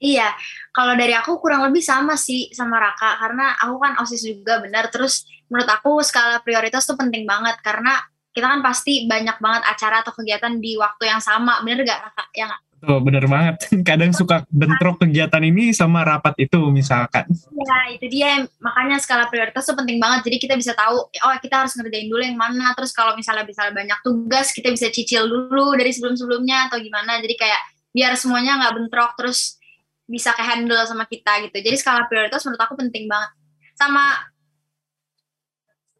Iya, 0.00 0.32
kalau 0.72 0.96
dari 0.96 1.12
aku 1.12 1.36
kurang 1.44 1.60
lebih 1.68 1.84
sama 1.84 2.16
sih 2.16 2.48
sama 2.56 2.80
Raka 2.80 3.20
karena 3.20 3.52
aku 3.60 3.76
kan 3.76 3.92
OSIS 4.00 4.24
juga 4.24 4.56
benar. 4.64 4.88
Terus 4.88 5.28
menurut 5.52 5.68
aku 5.68 6.00
skala 6.00 6.40
prioritas 6.40 6.88
tuh 6.88 6.96
penting 6.96 7.28
banget 7.28 7.60
karena 7.60 8.00
kita 8.32 8.48
kan 8.48 8.64
pasti 8.64 9.04
banyak 9.04 9.36
banget 9.36 9.62
acara 9.68 10.00
atau 10.00 10.16
kegiatan 10.16 10.56
di 10.56 10.80
waktu 10.80 11.04
yang 11.04 11.20
sama. 11.20 11.60
Bener 11.60 11.84
gak 11.84 12.00
Raka? 12.00 12.24
Ya 12.32 12.48
gak? 12.48 12.69
Oh, 12.80 12.96
bener 13.04 13.28
banget. 13.28 13.68
Kadang 13.88 14.16
suka 14.16 14.48
bentrok 14.48 15.04
kegiatan 15.04 15.44
ini 15.44 15.76
sama 15.76 16.00
rapat 16.00 16.32
itu 16.40 16.56
misalkan. 16.72 17.28
Ya, 17.52 17.78
itu 17.92 18.06
dia. 18.08 18.48
Makanya 18.56 18.96
skala 18.96 19.28
prioritas 19.28 19.68
tuh 19.68 19.76
penting 19.76 20.00
banget. 20.00 20.24
Jadi 20.24 20.36
kita 20.40 20.54
bisa 20.56 20.72
tahu, 20.72 20.96
oh 20.96 21.36
kita 21.44 21.64
harus 21.64 21.76
ngerjain 21.76 22.08
dulu 22.08 22.22
yang 22.24 22.40
mana. 22.40 22.72
Terus 22.72 22.96
kalau 22.96 23.12
misalnya 23.12 23.44
bisa 23.44 23.68
banyak 23.68 24.00
tugas, 24.00 24.56
kita 24.56 24.72
bisa 24.72 24.88
cicil 24.88 25.28
dulu 25.28 25.76
dari 25.76 25.92
sebelum-sebelumnya 25.92 26.72
atau 26.72 26.80
gimana. 26.80 27.20
Jadi 27.20 27.36
kayak 27.36 27.60
biar 27.92 28.16
semuanya 28.16 28.56
nggak 28.64 28.74
bentrok. 28.80 29.12
Terus 29.20 29.60
bisa 30.08 30.32
ke 30.32 30.40
handle 30.40 30.80
sama 30.88 31.04
kita 31.04 31.44
gitu. 31.44 31.56
Jadi 31.60 31.76
skala 31.76 32.08
prioritas 32.08 32.40
menurut 32.48 32.62
aku 32.64 32.74
penting 32.80 33.04
banget. 33.12 33.30
Sama 33.76 34.24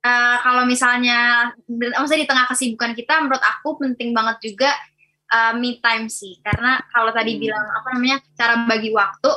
uh, 0.00 0.36
kalau 0.40 0.64
misalnya, 0.64 1.52
maksudnya 1.68 2.24
di 2.24 2.28
tengah 2.28 2.48
kesibukan 2.48 2.96
kita, 2.96 3.20
menurut 3.20 3.44
aku 3.44 3.76
penting 3.76 4.16
banget 4.16 4.40
juga 4.40 4.72
uh, 5.30 5.54
me 5.56 5.78
time 5.78 6.10
sih. 6.10 6.42
Karena 6.42 6.82
kalau 6.90 7.14
tadi 7.14 7.38
hmm. 7.38 7.40
bilang 7.40 7.66
apa 7.70 7.88
namanya 7.94 8.18
cara 8.34 8.66
bagi 8.66 8.90
waktu, 8.90 9.30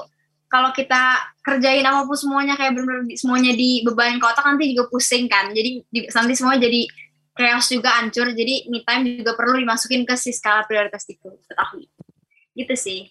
kalau 0.49 0.69
kita 0.69 1.33
kerjain 1.41 1.81
apa 1.81 2.05
pun 2.05 2.13
semuanya 2.13 2.53
kayak 2.53 2.77
benar-benar 2.77 3.09
semuanya 3.17 3.57
dibebanin 3.57 4.21
ke 4.21 4.25
otak 4.29 4.45
nanti 4.45 4.73
juga 4.73 4.89
pusing 4.89 5.25
kan. 5.25 5.49
Jadi 5.49 5.81
di, 5.89 5.99
nanti 6.13 6.33
semua 6.37 6.61
jadi 6.61 6.85
chaos 7.33 7.67
juga 7.73 7.97
hancur. 7.97 8.29
Jadi 8.33 8.69
me 8.69 8.85
time 8.85 9.17
juga 9.17 9.33
perlu 9.33 9.57
dimasukin 9.57 10.05
ke 10.05 10.13
si 10.13 10.29
skala 10.29 10.65
prioritas 10.69 11.09
itu. 11.09 11.25
Ketahui. 11.49 11.89
Gitu 12.53 12.75
sih. 12.77 13.09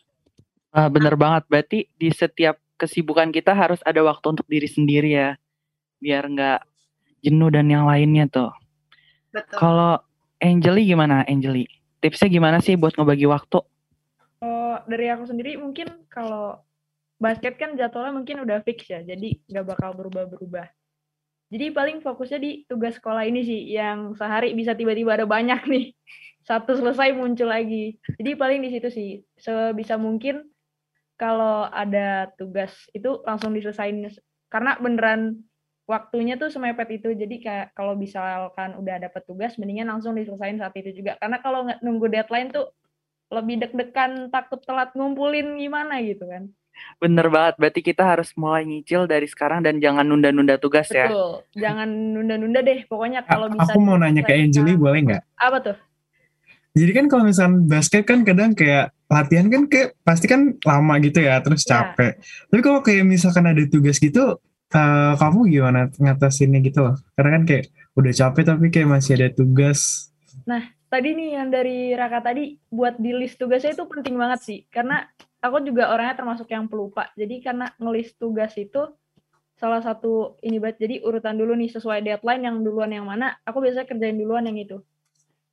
Ah, 0.70 0.86
bener 0.86 1.18
banget. 1.18 1.42
Berarti 1.50 1.90
di 1.98 2.08
setiap 2.14 2.62
kesibukan 2.78 3.34
kita 3.34 3.58
harus 3.58 3.82
ada 3.82 4.00
waktu 4.06 4.38
untuk 4.38 4.46
diri 4.46 4.70
sendiri 4.70 5.10
ya. 5.10 5.34
Biar 5.98 6.30
nggak 6.30 6.60
jenuh 7.26 7.50
dan 7.50 7.66
yang 7.66 7.90
lainnya 7.90 8.30
tuh. 8.30 8.54
Betul. 9.34 9.58
Kalau 9.58 9.98
Angeli 10.38 10.86
gimana 10.86 11.26
Angeli? 11.26 11.81
Tipsnya 12.02 12.26
gimana 12.26 12.58
sih 12.58 12.74
buat 12.74 12.98
ngebagi 12.98 13.30
waktu? 13.30 13.62
Kalau 14.42 14.82
dari 14.90 15.06
aku 15.06 15.30
sendiri 15.30 15.54
mungkin 15.54 15.86
kalau 16.10 16.58
basket 17.22 17.54
kan 17.54 17.78
jadwalnya 17.78 18.10
mungkin 18.10 18.42
udah 18.42 18.58
fix 18.66 18.90
ya, 18.90 19.06
jadi 19.06 19.38
nggak 19.46 19.66
bakal 19.70 19.94
berubah-berubah. 19.94 20.66
Jadi 21.52 21.70
paling 21.70 22.02
fokusnya 22.02 22.42
di 22.42 22.66
tugas 22.66 22.98
sekolah 22.98 23.22
ini 23.22 23.46
sih, 23.46 23.70
yang 23.70 24.18
sehari 24.18 24.50
bisa 24.56 24.74
tiba-tiba 24.74 25.14
ada 25.14 25.30
banyak 25.30 25.62
nih. 25.70 25.94
Satu 26.48 26.74
selesai 26.74 27.14
muncul 27.14 27.46
lagi. 27.46 28.02
Jadi 28.18 28.34
paling 28.34 28.66
di 28.66 28.74
situ 28.74 28.90
sih, 28.90 29.22
sebisa 29.38 29.94
mungkin 29.94 30.42
kalau 31.14 31.70
ada 31.70 32.34
tugas 32.34 32.74
itu 32.90 33.22
langsung 33.22 33.54
diselesain 33.54 34.10
karena 34.50 34.74
beneran 34.82 35.38
waktunya 35.92 36.40
tuh 36.40 36.48
semepet 36.48 36.88
itu 36.96 37.12
jadi 37.12 37.36
kayak 37.36 37.66
kalau 37.76 37.92
misalkan 37.92 38.72
udah 38.80 38.96
dapet 38.96 39.22
tugas 39.28 39.60
mendingan 39.60 39.92
langsung 39.92 40.16
diselesain 40.16 40.56
saat 40.56 40.72
itu 40.72 40.88
juga 40.96 41.20
karena 41.20 41.36
kalau 41.38 41.68
nggak 41.68 41.84
nunggu 41.84 42.08
deadline 42.08 42.48
tuh 42.48 42.72
lebih 43.28 43.60
deg-degan 43.60 44.32
takut 44.32 44.64
telat 44.64 44.96
ngumpulin 44.96 45.60
gimana 45.60 46.00
gitu 46.00 46.24
kan 46.24 46.48
Bener 46.96 47.28
banget, 47.28 47.60
berarti 47.60 47.80
kita 47.84 48.00
harus 48.00 48.32
mulai 48.32 48.64
nyicil 48.64 49.04
dari 49.04 49.28
sekarang 49.28 49.60
dan 49.60 49.76
jangan 49.76 50.08
nunda-nunda 50.08 50.56
tugas 50.56 50.88
ya. 50.88 51.04
betul 51.12 51.44
jangan 51.52 51.84
nunda-nunda 51.84 52.64
deh 52.64 52.88
pokoknya 52.88 53.20
A- 53.20 53.36
kalau 53.36 53.52
bisa 53.52 53.76
aku 53.76 53.78
mau 53.78 54.00
nanya 54.00 54.24
ke 54.24 54.32
diselesain 54.32 54.48
Angeli 54.48 54.72
sekarang. 54.72 54.80
boleh 54.80 55.00
nggak? 55.04 55.22
apa 55.36 55.58
tuh 55.60 55.76
Jadi 56.72 56.90
kan 56.96 57.04
kalau 57.04 57.24
misalnya 57.28 57.60
basket 57.68 58.02
kan 58.08 58.24
kadang 58.24 58.56
kayak 58.56 58.96
latihan 59.04 59.52
kan 59.52 59.68
kayak 59.68 59.92
pasti 60.00 60.24
kan 60.24 60.56
lama 60.64 60.94
gitu 61.04 61.20
ya, 61.20 61.36
terus 61.44 61.68
Ya. 61.68 61.92
capek. 61.92 62.16
Tapi 62.48 62.60
kalau 62.64 62.80
kayak 62.80 63.04
misalkan 63.04 63.44
ada 63.44 63.60
tugas 63.68 64.00
gitu, 64.00 64.40
eh, 64.72 65.12
kamu 65.16 65.38
gimana 65.52 65.80
ngatasinnya 65.92 66.60
gitu 66.64 66.84
loh? 66.84 66.96
Karena 67.14 67.30
kan 67.40 67.42
kayak 67.48 67.64
udah 67.96 68.12
capek 68.12 68.44
tapi 68.48 68.66
kayak 68.72 68.88
masih 68.88 69.12
ada 69.20 69.28
tugas. 69.32 70.10
tadi 70.92 71.16
nih 71.16 71.40
yang 71.40 71.48
dari 71.48 71.96
Raka 71.96 72.20
tadi 72.20 72.60
buat 72.68 73.00
di 73.00 73.16
list 73.16 73.40
tugasnya 73.40 73.72
itu 73.72 73.88
penting 73.88 74.12
banget 74.12 74.44
sih 74.44 74.58
karena 74.68 75.08
aku 75.40 75.64
juga 75.64 75.88
orangnya 75.88 76.20
termasuk 76.20 76.52
yang 76.52 76.68
pelupa 76.68 77.08
jadi 77.16 77.40
karena 77.40 77.72
ngelis 77.80 78.12
tugas 78.20 78.52
itu 78.60 78.92
salah 79.56 79.80
satu 79.80 80.36
ini 80.44 80.60
banget 80.60 80.84
jadi 80.84 81.00
urutan 81.00 81.40
dulu 81.40 81.56
nih 81.56 81.72
sesuai 81.72 82.04
deadline 82.04 82.44
yang 82.44 82.60
duluan 82.60 82.92
yang 82.92 83.08
mana 83.08 83.40
aku 83.48 83.64
biasanya 83.64 83.88
kerjain 83.88 84.20
duluan 84.20 84.44
yang 84.44 84.60
itu 84.60 84.84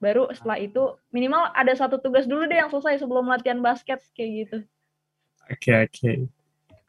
baru 0.03 0.27
setelah 0.35 0.59
itu 0.59 0.99
minimal 1.15 1.55
ada 1.55 1.71
satu 1.71 2.03
tugas 2.03 2.27
dulu 2.27 2.43
deh 2.43 2.59
yang 2.59 2.67
selesai 2.67 2.99
sebelum 2.99 3.31
latihan 3.31 3.63
basket 3.63 4.03
kayak 4.11 4.31
gitu 4.43 4.57
Oke 5.49 5.73
oke. 5.73 6.29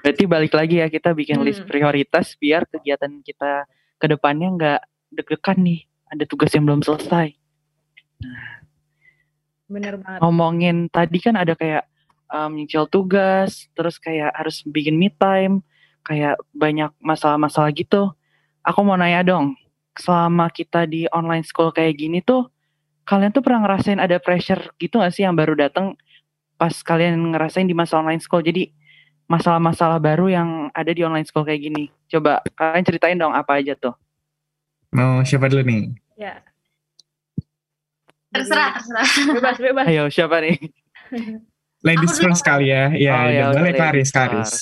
Berarti 0.01 0.25
balik 0.25 0.53
lagi 0.57 0.81
ya 0.81 0.89
kita 0.89 1.13
bikin 1.13 1.45
list 1.45 1.65
Hmm. 1.65 1.69
prioritas 1.69 2.33
biar 2.41 2.65
kegiatan 2.69 3.21
kita 3.21 3.69
ke 4.01 4.07
depannya 4.09 4.49
nggak 4.57 4.81
deg-degan 5.13 5.59
nih. 5.61 5.81
Ada 6.11 6.25
tugas 6.27 6.51
yang 6.57 6.65
belum 6.67 6.83
selesai. 6.83 7.37
bener 9.71 10.03
banget 10.03 10.19
Ngomongin 10.19 10.91
tadi 10.91 11.23
kan 11.23 11.39
ada 11.39 11.55
kayak 11.55 11.87
um, 12.27 12.59
nyicil 12.59 12.91
tugas, 12.91 13.71
terus 13.79 14.03
kayak 14.03 14.35
harus 14.35 14.67
bikin 14.67 14.99
me 14.99 15.15
time, 15.15 15.63
kayak 16.03 16.39
banyak 16.51 16.91
masalah-masalah 16.99 17.71
gitu. 17.71 18.11
Aku 18.67 18.83
mau 18.83 18.99
nanya 18.99 19.23
dong, 19.23 19.55
selama 19.95 20.51
kita 20.51 20.91
di 20.91 21.07
online 21.15 21.47
school 21.47 21.71
kayak 21.71 22.03
gini 22.03 22.19
tuh, 22.19 22.51
kalian 23.07 23.31
tuh 23.31 23.47
pernah 23.47 23.67
ngerasain 23.67 24.03
ada 24.03 24.19
pressure 24.19 24.75
gitu 24.79 24.99
gak 24.99 25.15
sih 25.15 25.23
yang 25.23 25.39
baru 25.39 25.55
datang 25.55 25.95
pas 26.61 26.75
kalian 26.85 27.33
ngerasain 27.33 27.65
di 27.65 27.75
masa 27.75 28.03
online 28.03 28.21
school? 28.21 28.43
Jadi 28.43 28.75
masalah-masalah 29.31 30.03
baru 30.03 30.27
yang 30.27 30.49
ada 30.75 30.91
di 30.91 31.07
online 31.07 31.23
school 31.23 31.47
kayak 31.47 31.63
gini. 31.63 31.87
Coba 32.11 32.43
kalian 32.59 32.83
ceritain 32.83 33.15
dong 33.15 33.31
apa 33.31 33.63
aja 33.63 33.79
tuh. 33.79 33.95
Mau 34.91 35.23
siapa 35.23 35.47
dulu 35.47 35.63
nih? 35.63 35.95
ya 36.19 36.43
Terserah, 38.31 38.79
terserah. 38.79 39.07
bebas 39.39 39.57
bebas 39.59 39.85
Ayo 39.87 40.05
siapa 40.11 40.43
nih? 40.43 40.59
Ladies 41.83 42.19
first 42.19 42.43
kali 42.43 42.71
ya. 42.71 42.91
Iya, 42.93 43.11
Oh, 43.15 43.27
ya, 43.27 43.31
ya 43.31 43.45
boleh 43.55 43.73
Karis, 43.75 44.11
Karis. 44.11 44.53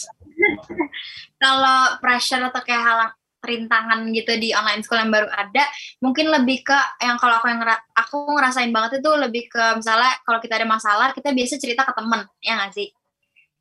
Kalau 1.42 1.98
pressure 2.00 2.44
atau 2.48 2.62
kayak 2.64 2.82
halang 2.84 3.12
rintangan 3.38 4.02
gitu 4.10 4.34
di 4.40 4.50
online 4.50 4.82
school 4.82 4.98
yang 4.98 5.14
baru 5.14 5.30
ada, 5.30 5.64
mungkin 6.02 6.26
lebih 6.26 6.66
ke 6.66 6.78
yang 6.98 7.14
kalau 7.22 7.38
aku 7.38 7.46
yang 7.46 7.62
ngera- 7.62 7.86
aku 7.94 8.34
ngerasain 8.34 8.74
banget 8.74 8.98
itu 8.98 9.10
lebih 9.14 9.46
ke 9.46 9.62
misalnya 9.78 10.10
kalau 10.26 10.42
kita 10.42 10.58
ada 10.58 10.66
masalah, 10.66 11.14
kita 11.14 11.30
biasa 11.30 11.54
cerita 11.62 11.86
ke 11.86 11.92
temen, 11.94 12.26
ya 12.42 12.58
nggak 12.58 12.74
sih? 12.74 12.90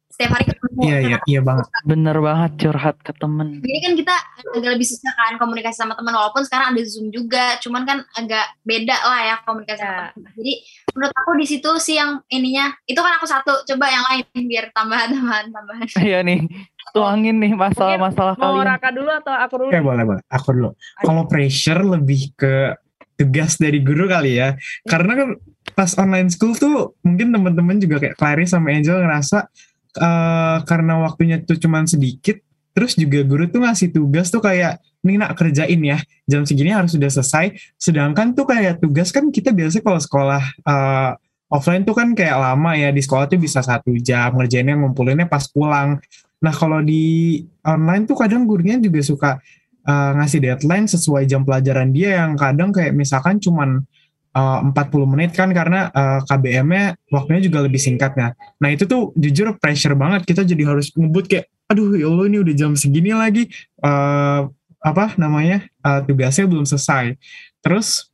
Setiap 0.07 0.31
hari 0.33 0.45
ketemu. 0.47 0.79
Iya, 0.81 0.97
iya, 1.03 1.17
iya 1.27 1.41
banget. 1.43 1.67
Bener 1.83 2.17
banget 2.17 2.51
curhat 2.57 2.97
ke 3.03 3.11
temen. 3.13 3.59
Jadi 3.59 3.79
kan 3.83 3.93
kita 3.93 4.15
agak 4.55 4.71
lebih 4.73 4.87
susah 4.87 5.11
kan 5.13 5.35
komunikasi 5.35 5.77
sama 5.77 5.93
teman 5.93 6.15
walaupun 6.15 6.41
sekarang 6.41 6.73
ada 6.73 6.81
Zoom 6.87 7.11
juga, 7.11 7.59
cuman 7.59 7.83
kan 7.83 7.97
agak 8.15 8.55
beda 8.63 8.97
lah 8.97 9.21
ya 9.23 9.35
komunikasi 9.43 9.77
Ya. 9.77 9.85
sama 9.85 10.03
teman. 10.15 10.31
Jadi 10.33 10.53
menurut 10.95 11.13
aku 11.13 11.31
di 11.37 11.45
situ 11.45 11.69
sih 11.77 11.95
yang 11.99 12.23
ininya, 12.27 12.73
itu 12.83 12.97
kan 12.97 13.13
aku 13.19 13.27
satu, 13.27 13.53
coba 13.67 13.85
yang 13.87 14.03
lain 14.07 14.25
biar 14.47 14.65
tambahan 14.71 15.09
tambahan 15.11 15.45
tambahan. 15.51 15.85
Ayo 15.99 16.19
nih, 16.27 16.39
tuangin 16.95 17.35
nih 17.37 17.51
masalah-masalah 17.53 18.33
mau 18.39 18.57
kalian. 18.57 18.65
Raka 18.65 18.89
dulu 18.89 19.09
atau 19.11 19.33
aku 19.35 19.53
dulu 19.59 19.69
Oke, 19.69 19.77
nih? 19.77 19.85
boleh, 19.85 20.03
boleh. 20.07 20.21
Aku 20.31 20.49
dulu. 20.49 20.69
Kalau 20.97 21.23
pressure 21.27 21.81
lebih 21.83 22.31
ke 22.33 22.73
tugas 23.17 23.57
dari 23.57 23.81
guru 23.81 24.07
kali 24.07 24.39
ya. 24.39 24.55
Karena 24.81 25.13
kan 25.13 25.29
pas 25.75 25.93
online 25.99 26.31
school 26.31 26.55
tuh 26.55 26.95
mungkin 27.03 27.29
teman-teman 27.29 27.75
juga 27.77 27.99
kayak 27.99 28.15
Clarice 28.15 28.55
sama 28.55 28.71
Angel 28.71 28.97
ngerasa 28.97 29.49
eh, 29.97 30.57
karena 30.63 30.93
waktunya 31.03 31.41
tuh 31.41 31.57
cuman 31.57 31.89
sedikit, 31.89 32.37
terus 32.71 32.93
juga 32.93 33.25
guru 33.25 33.49
tuh 33.49 33.65
ngasih 33.65 33.89
tugas 33.89 34.29
tuh 34.29 34.39
kayak 34.39 34.77
nih 35.01 35.17
nak 35.17 35.33
kerjain 35.33 35.81
ya 35.81 35.97
jam 36.29 36.45
segini 36.45 36.71
harus 36.71 36.93
sudah 36.93 37.09
selesai. 37.09 37.57
Sedangkan 37.75 38.37
tuh 38.37 38.45
kayak 38.45 38.79
tugas 38.79 39.09
kan 39.09 39.33
kita 39.33 39.51
biasanya 39.51 39.83
kalau 39.83 39.99
sekolah 39.99 40.43
eh, 40.45 41.11
offline 41.47 41.83
tuh 41.87 41.95
kan 41.95 42.11
kayak 42.11 42.37
lama 42.37 42.71
ya 42.75 42.91
di 42.91 42.99
sekolah 42.99 43.27
tuh 43.31 43.39
bisa 43.39 43.63
satu 43.63 43.95
jam 43.99 44.35
ngerjainnya 44.35 44.75
ngumpulinnya 44.77 45.27
pas 45.27 45.47
pulang. 45.47 45.99
Nah 46.43 46.53
kalau 46.53 46.83
di 46.83 47.41
online 47.65 48.05
tuh 48.05 48.17
kadang 48.19 48.45
gurunya 48.45 48.77
juga 48.77 49.01
suka 49.01 49.31
uh, 49.87 50.11
ngasih 50.21 50.39
deadline 50.43 50.85
sesuai 50.85 51.23
jam 51.25 51.41
pelajaran 51.47 51.89
dia 51.95 52.21
yang 52.21 52.35
kadang 52.35 52.69
kayak 52.75 52.93
misalkan 52.93 53.39
cuman 53.39 53.81
uh, 54.37 54.59
40 54.69 55.13
menit 55.17 55.31
kan 55.33 55.49
karena 55.49 55.89
uh, 55.89 56.21
KBM-nya 56.29 56.93
waktunya 57.09 57.41
juga 57.41 57.65
lebih 57.65 57.81
singkatnya. 57.81 58.37
Nah 58.61 58.69
itu 58.69 58.85
tuh 58.85 59.11
jujur 59.17 59.57
pressure 59.57 59.97
banget. 59.97 60.29
Kita 60.29 60.45
jadi 60.45 60.63
harus 60.69 60.93
ngebut 60.93 61.25
kayak 61.25 61.49
aduh 61.67 61.97
ya 61.97 62.07
Allah 62.07 62.25
ini 62.29 62.37
udah 62.45 62.53
jam 62.53 62.71
segini 62.77 63.11
lagi. 63.17 63.49
Uh, 63.81 64.53
apa 64.85 65.17
namanya? 65.17 65.65
Uh, 65.81 66.05
tugasnya 66.05 66.45
belum 66.45 66.69
selesai. 66.69 67.17
Terus 67.65 68.13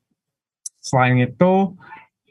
selain 0.80 1.20
itu 1.20 1.76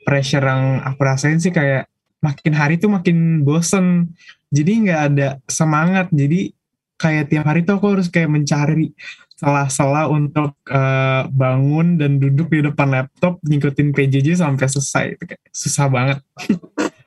pressure 0.09 0.43
yang 0.43 0.83
aku 0.83 1.01
rasain 1.05 1.39
sih 1.39 1.53
kayak 1.53 1.87
makin 2.25 2.53
hari 2.57 2.81
tuh 2.81 2.89
makin 2.89 3.45
bosen. 3.45 4.17
Jadi 4.49 4.89
nggak 4.89 5.01
ada 5.13 5.29
semangat. 5.47 6.09
Jadi 6.11 6.53
kayak 6.97 7.35
tiap 7.35 7.45
hari 7.51 7.67
tuh 7.67 7.77
aku 7.83 7.99
harus 7.99 8.07
kayak 8.07 8.31
mencari 8.31 8.95
sela-sela 9.43 10.07
untuk 10.07 10.55
eh, 10.71 11.23
bangun 11.27 11.99
dan 11.99 12.23
duduk 12.23 12.47
di 12.55 12.63
depan 12.63 12.95
laptop 12.95 13.43
ngikutin 13.43 13.91
PJJ 13.91 14.39
sampai 14.39 14.67
selesai 14.71 15.05
itu 15.19 15.23
kayak 15.35 15.43
susah 15.51 15.91
banget 15.91 16.23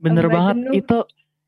Bener 0.00 0.26
banget 0.32 0.56
jenuh. 0.64 0.74
itu. 0.80 0.98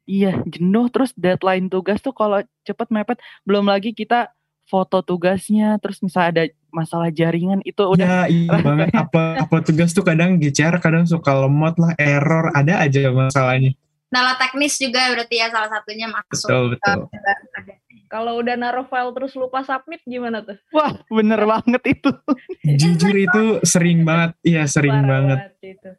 Iya, 0.03 0.35
jenuh 0.45 0.91
terus 0.93 1.15
deadline 1.17 1.71
tugas 1.73 2.03
tuh 2.03 2.13
kalau 2.13 2.43
cepet 2.67 2.91
mepet, 2.91 3.23
belum 3.47 3.71
lagi 3.71 3.95
kita 3.97 4.35
foto 4.67 5.01
tugasnya, 5.01 5.79
terus 5.79 6.03
misalnya 6.03 6.29
ada 6.29 6.45
masalah 6.73 7.13
jaringan 7.13 7.61
itu 7.63 7.85
udah 7.85 8.01
ya 8.01 8.33
iya 8.33 8.57
banget 8.67 8.89
apa 8.97 9.45
apa 9.45 9.57
tugas 9.61 9.93
tuh 9.93 10.01
kadang 10.01 10.41
GCR 10.41 10.81
kadang 10.81 11.05
suka 11.05 11.29
lemot 11.45 11.77
lah 11.77 11.93
error 12.01 12.49
ada 12.57 12.81
aja 12.81 13.13
masalahnya 13.13 13.77
Nala 14.09 14.41
teknis 14.41 14.81
juga 14.81 15.09
berarti 15.13 15.37
ya 15.41 15.53
salah 15.53 15.69
satunya 15.69 16.09
masuk. 16.09 16.49
betul 16.49 16.65
betul 16.73 16.99
ada. 17.13 17.73
Kalau 18.12 18.45
udah 18.45 18.61
naruh 18.61 18.85
file 18.85 19.16
terus 19.16 19.33
lupa 19.33 19.64
submit 19.64 20.04
gimana 20.04 20.45
tuh 20.45 20.61
wah 20.76 20.92
bener 21.09 21.40
banget 21.40 21.83
itu. 21.88 22.11
jujur 22.81 23.16
itu 23.16 23.45
sering 23.64 24.04
banget 24.04 24.37
iya 24.45 24.69
sering 24.69 25.00
Parah 25.00 25.09
banget 25.09 25.38
itu 25.64 25.90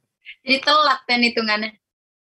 Jadi 0.44 0.60
telat 0.64 1.00
kan 1.08 1.20
hitungannya. 1.20 1.72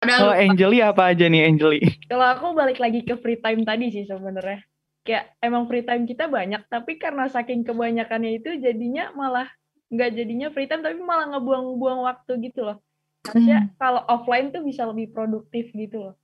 Udah 0.00 0.16
Oh 0.18 0.32
lupa. 0.32 0.42
Angeli 0.42 0.78
apa 0.82 1.02
aja 1.14 1.26
nih 1.30 1.42
Angeli? 1.46 1.80
Kalau 2.10 2.26
aku 2.26 2.46
balik 2.56 2.78
lagi 2.82 3.06
ke 3.06 3.14
free 3.20 3.38
time 3.38 3.62
tadi 3.62 3.90
sih 3.92 4.04
sebenarnya. 4.06 4.62
Kayak 5.06 5.24
emang 5.40 5.64
free 5.66 5.86
time 5.86 6.04
kita 6.04 6.28
banyak, 6.28 6.66
tapi 6.68 7.00
karena 7.00 7.24
saking 7.26 7.64
kebanyakannya 7.64 8.36
itu 8.36 8.60
jadinya 8.60 9.08
malah 9.16 9.48
nggak 9.90 10.10
jadinya 10.12 10.48
free 10.52 10.68
time, 10.68 10.84
tapi 10.84 11.00
malah 11.00 11.34
ngebuang-buang 11.34 12.04
waktu 12.04 12.36
gitu 12.46 12.68
loh. 12.68 12.78
Harusnya 13.24 13.72
kalau 13.80 14.04
offline 14.08 14.52
tuh 14.52 14.60
bisa 14.64 14.84
lebih 14.84 15.12
produktif 15.12 15.72
gitu 15.72 16.12
loh. 16.12 16.14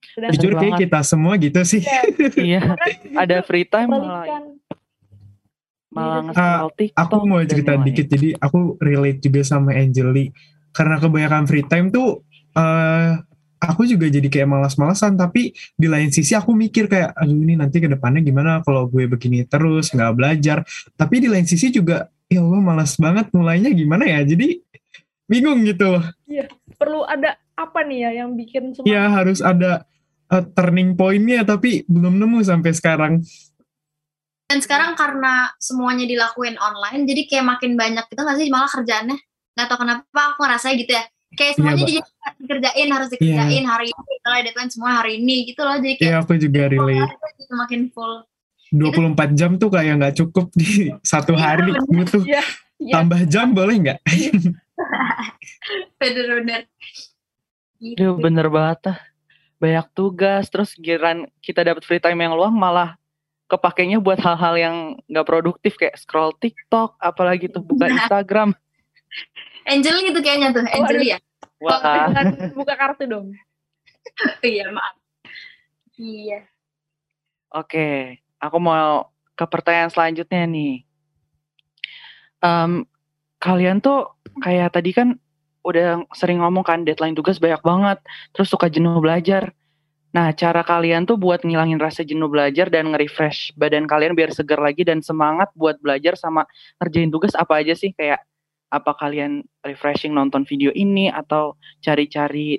Sedangkan 0.00 0.34
jujur 0.36 0.52
kayak 0.56 0.74
kita 0.80 1.00
semua 1.04 1.34
gitu 1.36 1.60
sih. 1.62 1.82
Ya, 1.84 2.02
Iya, 2.36 2.60
justru 2.74 3.14
ada 3.22 3.36
free 3.44 3.66
time 3.68 3.88
malah. 3.92 4.24
Malah 5.90 6.22
Iya, 6.30 6.70
TikTok. 6.70 6.98
aku 6.98 7.14
mau 7.26 7.40
cerita 7.42 7.72
dikit. 7.76 8.06
Jadi 8.06 8.28
aku 8.38 8.78
relate 8.78 9.20
juga 9.20 9.40
sama 9.42 9.74
Angeli. 9.74 10.30
Karena 10.70 11.02
kebanyakan 11.02 11.44
free 11.50 11.66
time 11.66 11.90
tuh 11.90 12.22
eh 12.54 13.12
aku 13.60 13.82
juga 13.86 14.06
jadi 14.06 14.26
kayak 14.30 14.48
malas-malasan. 14.48 15.18
Tapi 15.18 15.50
di 15.74 15.86
lain 15.90 16.08
sisi 16.14 16.32
aku 16.38 16.54
mikir 16.54 16.86
kayak 16.86 17.12
aduh 17.18 17.34
ini 17.34 17.58
nanti 17.58 17.82
ke 17.82 17.90
depannya 17.90 18.22
gimana 18.22 18.62
kalau 18.62 18.86
gue 18.86 19.10
begini 19.10 19.42
terus 19.46 19.90
nggak 19.90 20.14
belajar. 20.14 20.62
Tapi 20.94 21.14
di 21.22 21.28
lain 21.28 21.44
sisi 21.44 21.74
juga 21.74 22.06
ya 22.30 22.40
Allah 22.40 22.62
malas 22.62 22.94
banget 22.94 23.28
mulainya 23.34 23.70
gimana 23.74 24.06
ya? 24.06 24.22
Jadi 24.22 24.62
bingung 25.26 25.62
gitu. 25.66 25.98
Loh 25.98 26.06
Perlu 26.78 27.02
ada 27.04 27.34
apa 27.60 27.84
nih 27.84 27.98
ya 28.00 28.24
yang 28.24 28.32
bikin 28.32 28.72
semangat? 28.72 28.88
ya 28.88 29.02
harus 29.06 29.38
ada 29.40 29.84
uh, 30.26 30.44
turning 30.52 30.94
point-nya 30.94 31.44
tapi 31.44 31.84
belum 31.84 32.16
nemu 32.16 32.40
sampai 32.40 32.72
sekarang 32.72 33.12
Dan 34.44 34.58
sekarang 34.58 34.98
karena 34.98 35.46
semuanya 35.62 36.02
dilakuin 36.02 36.58
online, 36.58 37.06
jadi 37.06 37.22
kayak 37.22 37.46
makin 37.46 37.78
banyak 37.78 38.02
gitu 38.10 38.18
nggak 38.18 38.34
sih 38.34 38.50
malah 38.50 38.66
kerjaannya. 38.66 39.14
Nggak 39.54 39.66
tahu 39.70 39.78
kenapa 39.78 40.20
aku 40.34 40.38
ngerasa 40.42 40.74
gitu 40.74 40.90
ya. 40.90 41.06
Kayak 41.30 41.52
semuanya 41.54 41.76
Mbak. 41.76 41.86
jadi 41.86 41.98
harus 42.02 42.10
dikerjain, 42.42 42.88
harus 42.90 43.08
dikerjain 43.14 43.64
hari 43.64 43.86
ini. 43.86 44.12
Kalau 44.18 44.36
deadline 44.42 44.70
semua 44.74 44.90
hari 44.98 45.12
ini 45.22 45.36
gitu 45.46 45.62
loh. 45.62 45.78
Jadi 45.78 45.94
kayak 45.96 46.10
ya 46.10 46.16
aku 46.18 46.32
juga 46.34 46.62
relate 46.66 47.14
gitu, 47.38 47.52
makin 47.54 47.80
full. 47.94 48.26
24 48.70 49.38
jam 49.38 49.50
tuh 49.54 49.70
kayak 49.70 49.92
nggak 50.02 50.14
cukup 50.18 50.50
di 50.50 50.66
satu 51.14 51.30
Iya, 51.30 51.42
hari 51.46 51.70
bener. 51.70 51.86
butuh 51.86 52.22
Iya, 52.26 52.42
iya. 52.82 52.92
tambah 52.98 53.20
jam 53.26 53.46
boleh 53.50 53.74
nggak 53.78 53.98
Bener-bener. 56.00 56.66
Gitu. 57.80 57.96
Aduh, 57.96 58.14
bener 58.20 58.46
banget 58.52 58.92
ah. 58.92 58.98
Banyak 59.56 59.92
tugas, 59.96 60.48
terus 60.52 60.76
giran 60.76 61.28
kita 61.40 61.64
dapat 61.64 61.84
free 61.84 62.00
time 62.00 62.20
yang 62.20 62.36
luang 62.36 62.52
malah 62.52 63.00
kepakainya 63.50 63.98
buat 63.98 64.20
hal-hal 64.20 64.54
yang 64.54 64.76
nggak 65.10 65.26
produktif 65.26 65.74
kayak 65.80 65.96
scroll 65.96 66.36
TikTok, 66.38 67.00
apalagi 67.00 67.48
tuh 67.50 67.64
buka 67.64 67.88
Instagram. 67.96 68.54
Angel 69.66 69.96
gitu 70.06 70.20
kayaknya 70.22 70.54
tuh, 70.54 70.64
Angel 70.64 71.00
Waduh. 71.00 71.10
ya. 71.16 71.18
Wah, 71.60 72.08
buka 72.58 72.74
kartu 72.78 73.04
dong. 73.08 73.36
Iya, 74.40 74.72
maaf. 74.72 74.96
Iya. 76.00 76.48
oke. 77.52 78.16
Aku 78.40 78.56
mau 78.56 79.12
ke 79.36 79.44
pertanyaan 79.44 79.92
selanjutnya 79.92 80.48
nih. 80.48 80.88
Em, 82.40 82.88
kalian 83.36 83.84
tuh 83.84 84.16
kayak 84.40 84.72
tadi 84.72 84.96
kan 84.96 85.20
udah 85.60 86.04
sering 86.16 86.40
ngomong 86.40 86.64
kan 86.64 86.82
deadline 86.82 87.12
tugas 87.12 87.36
banyak 87.36 87.60
banget, 87.60 87.98
terus 88.32 88.48
suka 88.48 88.66
jenuh 88.72 88.96
belajar. 88.98 89.52
Nah, 90.10 90.34
cara 90.34 90.66
kalian 90.66 91.06
tuh 91.06 91.14
buat 91.14 91.46
ngilangin 91.46 91.78
rasa 91.78 92.02
jenuh 92.02 92.26
belajar 92.26 92.66
dan 92.66 92.90
nge-refresh 92.90 93.54
badan 93.54 93.86
kalian 93.86 94.18
biar 94.18 94.34
segar 94.34 94.58
lagi 94.58 94.82
dan 94.82 94.98
semangat 94.98 95.54
buat 95.54 95.78
belajar 95.78 96.18
sama 96.18 96.42
ngerjain 96.82 97.14
tugas 97.14 97.32
apa 97.38 97.62
aja 97.62 97.78
sih? 97.78 97.94
Kayak 97.94 98.26
apa 98.74 98.90
kalian 98.98 99.46
refreshing 99.62 100.10
nonton 100.10 100.42
video 100.42 100.74
ini 100.74 101.06
atau 101.10 101.54
cari-cari 101.78 102.58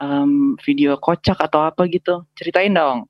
em, 0.00 0.56
video 0.64 0.96
kocak 0.96 1.36
atau 1.36 1.68
apa 1.68 1.84
gitu? 1.92 2.24
Ceritain 2.32 2.72
dong. 2.72 3.04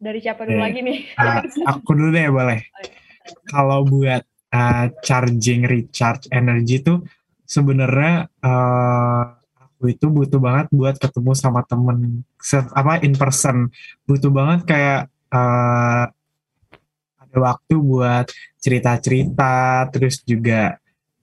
Dari 0.00 0.18
siapa 0.24 0.48
dulu 0.48 0.56
Oke. 0.56 0.64
lagi 0.72 0.80
nih? 0.80 0.98
Ah, 1.20 1.44
aku 1.68 1.92
dulu 1.92 2.10
deh 2.16 2.32
boleh 2.32 2.64
kalau 3.52 3.86
buat 3.86 4.24
uh, 4.52 4.86
charging 5.00 5.64
recharge 5.66 6.28
energy 6.30 6.84
tuh 6.84 7.02
sebenarnya 7.48 8.28
uh, 8.44 9.22
aku 9.58 9.92
itu 9.92 10.06
butuh 10.08 10.38
banget 10.38 10.66
buat 10.70 10.96
ketemu 10.96 11.32
sama 11.34 11.66
temen. 11.66 12.22
Apa 12.72 13.02
in 13.02 13.18
person. 13.18 13.68
Butuh 14.06 14.30
banget 14.30 14.60
kayak 14.68 15.00
uh, 15.34 16.06
ada 17.18 17.36
waktu 17.36 17.74
buat 17.80 18.30
cerita-cerita 18.62 19.88
terus 19.90 20.20
juga 20.22 20.78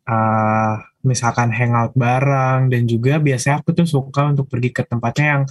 uh, 0.09 0.73
misalkan 1.05 1.53
hangout 1.53 1.95
bareng 1.95 2.67
dan 2.67 2.83
juga 2.83 3.21
biasanya 3.21 3.63
aku 3.63 3.71
tuh 3.71 3.87
suka 3.87 4.35
untuk 4.35 4.51
pergi 4.51 4.75
ke 4.75 4.83
tempatnya 4.83 5.25
yang 5.39 5.43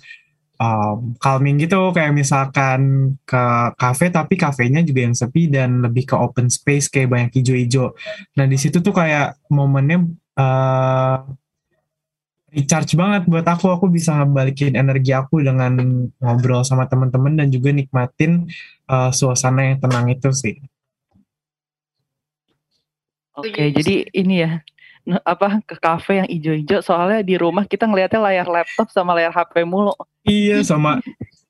um, 0.58 1.14
calming 1.22 1.56
gitu 1.62 1.94
kayak 1.94 2.12
misalkan 2.12 3.14
ke 3.22 3.42
kafe 3.78 4.10
tapi 4.10 4.34
kafenya 4.34 4.82
juga 4.82 5.00
yang 5.06 5.14
sepi 5.16 5.48
dan 5.48 5.80
lebih 5.80 6.04
ke 6.10 6.16
open 6.18 6.50
space 6.50 6.90
kayak 6.90 7.08
banyak 7.08 7.30
hijau-hijau. 7.40 7.94
Nah 8.36 8.44
di 8.44 8.58
situ 8.58 8.82
tuh 8.82 8.92
kayak 8.92 9.38
momennya 9.48 10.04
uh, 10.36 11.18
recharge 12.52 12.98
banget 12.98 13.30
buat 13.30 13.46
aku. 13.46 13.70
Aku 13.70 13.86
bisa 13.88 14.18
ngebalikin 14.18 14.74
energi 14.74 15.14
aku 15.14 15.40
dengan 15.40 15.78
ngobrol 16.18 16.66
sama 16.66 16.90
teman-teman 16.90 17.38
dan 17.38 17.48
juga 17.48 17.70
nikmatin 17.72 18.50
uh, 18.90 19.14
suasana 19.14 19.72
yang 19.72 19.78
tenang 19.78 20.10
itu 20.10 20.30
sih. 20.34 20.58
Oke, 23.38 23.54
Setuju. 23.54 23.74
jadi 23.78 23.94
ini 24.18 24.34
ya 24.42 24.50
apa 25.18 25.62
ke 25.62 25.76
kafe 25.76 26.12
yang 26.16 26.28
ijo-ijo 26.28 26.78
soalnya 26.78 27.20
di 27.20 27.34
rumah 27.34 27.64
kita 27.64 27.84
ngelihatnya 27.84 28.20
layar 28.20 28.46
laptop 28.46 28.88
sama 28.88 29.12
layar 29.12 29.30
HP 29.30 29.62
mulu. 29.62 29.96
Iya 30.22 30.60
sama 30.60 31.00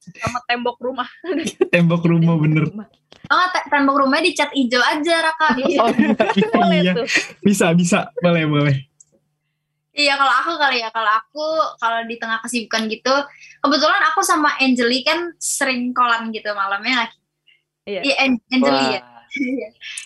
Sama 0.09 0.41
tembok 0.45 0.79
rumah. 0.79 1.05
tembok 1.69 2.03
rumah 2.03 2.35
bener. 2.37 2.65
Oh, 3.29 3.47
te- 3.51 3.67
tembok 3.69 4.01
rumahnya 4.01 4.25
dicat 4.27 4.51
hijau 4.51 4.81
aja, 4.81 5.15
Raka. 5.21 5.49
Iya. 5.59 5.79
Oh, 5.79 5.91
iya, 5.93 6.49
Boleh 6.55 6.79
iya. 6.87 6.93
tuh. 6.95 7.05
bisa 7.43 7.67
bisa 7.73 7.99
boleh 8.19 8.47
boleh. 8.47 8.77
Iya, 9.93 10.15
kalau 10.15 10.31
aku 10.33 10.53
kali 10.57 10.79
ya, 10.79 10.89
kalau 10.89 11.11
aku 11.11 11.45
kalau 11.77 12.07
di 12.07 12.17
tengah 12.17 12.39
kesibukan 12.39 12.87
gitu, 12.87 13.15
kebetulan 13.59 14.01
aku 14.09 14.23
sama 14.23 14.55
Angeli 14.57 15.03
kan 15.03 15.35
sering 15.37 15.91
kolan 15.91 16.31
gitu 16.31 16.55
malamnya 16.55 17.05
lagi. 17.05 17.19
Iya. 17.85 18.01
Iya, 18.01 18.15
An- 18.23 18.45
Angeli 18.49 18.85
ya. 18.89 19.01
Wah, 19.03 19.03
Iya. 19.03 19.18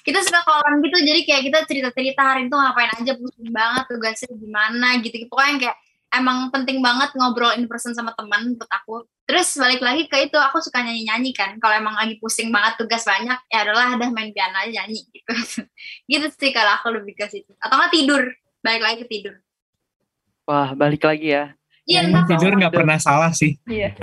Kita 0.06 0.18
suka 0.22 0.40
kolan 0.42 0.82
gitu, 0.82 0.96
jadi 1.02 1.20
kayak 1.24 1.42
kita 1.48 1.58
cerita-cerita 1.68 2.20
hari 2.22 2.46
itu 2.46 2.56
ngapain 2.56 2.90
aja, 2.92 3.12
pusing 3.16 3.50
banget, 3.50 3.84
tugasnya 3.88 4.32
gimana 4.34 4.88
gitu. 5.00 5.16
Pokoknya 5.30 5.56
kayak 5.58 5.76
emang 6.12 6.52
penting 6.52 6.84
banget 6.84 7.16
ngobrol 7.16 7.56
in 7.56 7.64
person 7.64 7.96
sama 7.96 8.12
teman 8.12 8.52
menurut 8.52 8.68
aku. 8.68 9.08
Terus 9.24 9.48
balik 9.56 9.80
lagi 9.80 10.04
ke 10.12 10.28
itu, 10.28 10.36
aku 10.36 10.60
suka 10.60 10.84
nyanyi-nyanyi 10.84 11.32
kan. 11.32 11.56
Kalau 11.56 11.72
emang 11.72 11.96
lagi 11.96 12.20
pusing 12.20 12.52
banget, 12.52 12.76
tugas 12.76 13.02
banyak, 13.02 13.38
ya 13.48 13.58
adalah 13.64 13.96
ada 13.96 14.06
main 14.12 14.28
piano 14.34 14.60
aja 14.60 14.84
nyanyi 14.84 15.08
gitu. 15.08 15.32
gitu 16.12 16.26
sih 16.36 16.52
kalau 16.52 16.76
aku 16.76 16.92
lebih 16.92 17.16
ke 17.16 17.26
situ. 17.32 17.50
Atau 17.58 17.80
nggak 17.80 17.92
tidur, 17.96 18.22
balik 18.60 18.82
lagi 18.84 18.96
ke 19.02 19.08
tidur. 19.08 19.34
Wah, 20.44 20.76
balik 20.76 21.06
lagi 21.06 21.32
ya. 21.32 21.54
Iya, 21.82 22.06
Nyanyi 22.06 22.14
ntar 22.14 22.24
Tidur 22.30 22.52
nggak 22.58 22.74
pernah 22.74 22.98
salah 22.98 23.32
sih. 23.34 23.58
Iya. 23.66 23.94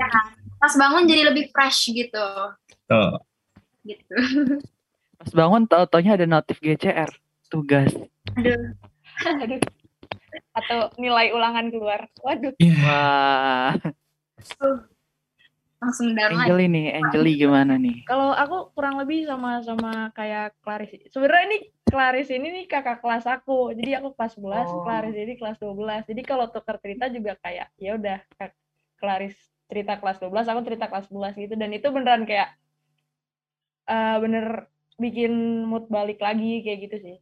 pas 0.59 0.75
bangun 0.75 1.07
jadi 1.07 1.31
lebih 1.31 1.55
fresh 1.55 1.87
gitu. 1.95 2.25
Tuh. 2.83 3.15
Gitu. 3.87 4.11
Pas 5.19 5.31
bangun 5.35 5.67
tau-taunya 5.67 6.15
ada 6.15 6.23
notif 6.23 6.63
GCR 6.63 7.11
tugas. 7.51 7.91
Aduh. 8.39 8.55
Aduh. 9.27 9.59
Atau 10.59 10.95
nilai 10.95 11.35
ulangan 11.35 11.67
keluar. 11.67 12.07
Waduh. 12.23 12.55
Iya. 12.55 13.03
Wah, 14.63 14.79
langsung 15.79 16.15
down 16.15 16.35
lagi. 16.35 16.47
Angel 16.47 16.59
ini, 16.71 16.81
Angeli 16.95 17.31
gimana 17.35 17.75
nih? 17.75 18.07
Kalau 18.07 18.31
aku 18.31 18.71
kurang 18.71 18.95
lebih 18.99 19.27
sama 19.27 19.59
sama 19.63 20.11
kayak 20.15 20.55
Claris. 20.63 20.91
Sebenarnya 21.11 21.43
ini 21.51 21.57
Claris 21.83 22.29
ini 22.31 22.47
nih 22.63 22.65
kakak 22.71 23.03
kelas 23.03 23.27
aku. 23.27 23.75
Jadi 23.75 23.99
aku 23.99 24.15
kelas 24.15 24.39
11, 24.39 24.67
Oh. 24.71 24.83
Claris 24.87 25.15
ini 25.19 25.33
kelas 25.35 25.57
12. 25.59 26.03
Jadi 26.07 26.21
kalau 26.23 26.47
tuker 26.47 26.79
cerita 26.79 27.11
juga 27.11 27.35
kayak 27.43 27.75
ya 27.75 27.99
udah 27.99 28.19
Kak 28.39 28.51
Claris 28.99 29.35
cerita 29.67 29.99
kelas 29.99 30.17
12, 30.23 30.47
aku 30.47 30.61
cerita 30.63 30.85
kelas 30.87 31.07
11 31.11 31.35
gitu 31.35 31.53
dan 31.59 31.69
itu 31.71 31.87
beneran 31.91 32.23
kayak 32.23 32.55
eh 33.89 34.17
bener 34.21 34.69
bikin 34.99 35.63
mood 35.65 35.87
balik 35.87 36.19
lagi 36.19 36.61
kayak 36.61 36.79
gitu 36.85 36.97
sih. 37.01 37.17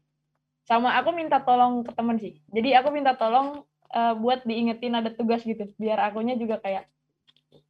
Sama 0.67 0.97
aku 0.99 1.15
minta 1.15 1.39
tolong 1.39 1.85
ke 1.87 1.93
temen 1.95 2.19
sih. 2.19 2.41
Jadi 2.51 2.75
aku 2.75 2.91
minta 2.91 3.15
tolong 3.15 3.63
eh, 3.93 4.13
buat 4.19 4.43
diingetin 4.43 4.99
ada 4.99 5.13
tugas 5.13 5.45
gitu 5.45 5.69
biar 5.79 6.01
akunya 6.01 6.35
juga 6.35 6.59
kayak 6.59 6.89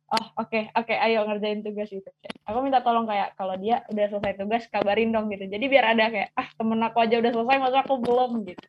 oh 0.08 0.26
oke 0.40 0.72
oke 0.72 0.94
ayo 0.96 1.28
ngerjain 1.28 1.60
tugas 1.62 1.92
gitu 1.92 2.08
aku 2.48 2.58
minta 2.64 2.80
tolong 2.80 3.04
kayak 3.04 3.36
kalau 3.36 3.60
dia 3.60 3.84
udah 3.92 4.08
selesai 4.08 4.40
tugas 4.40 4.64
kabarin 4.72 5.12
dong 5.12 5.28
gitu 5.28 5.52
jadi 5.52 5.66
biar 5.68 5.86
ada 5.92 6.08
kayak 6.08 6.30
ah 6.32 6.48
temen 6.56 6.80
aku 6.80 6.98
aja 7.04 7.20
udah 7.20 7.32
selesai 7.36 7.58
masa 7.60 7.78
aku 7.84 8.00
belum 8.00 8.48
gitu 8.48 8.66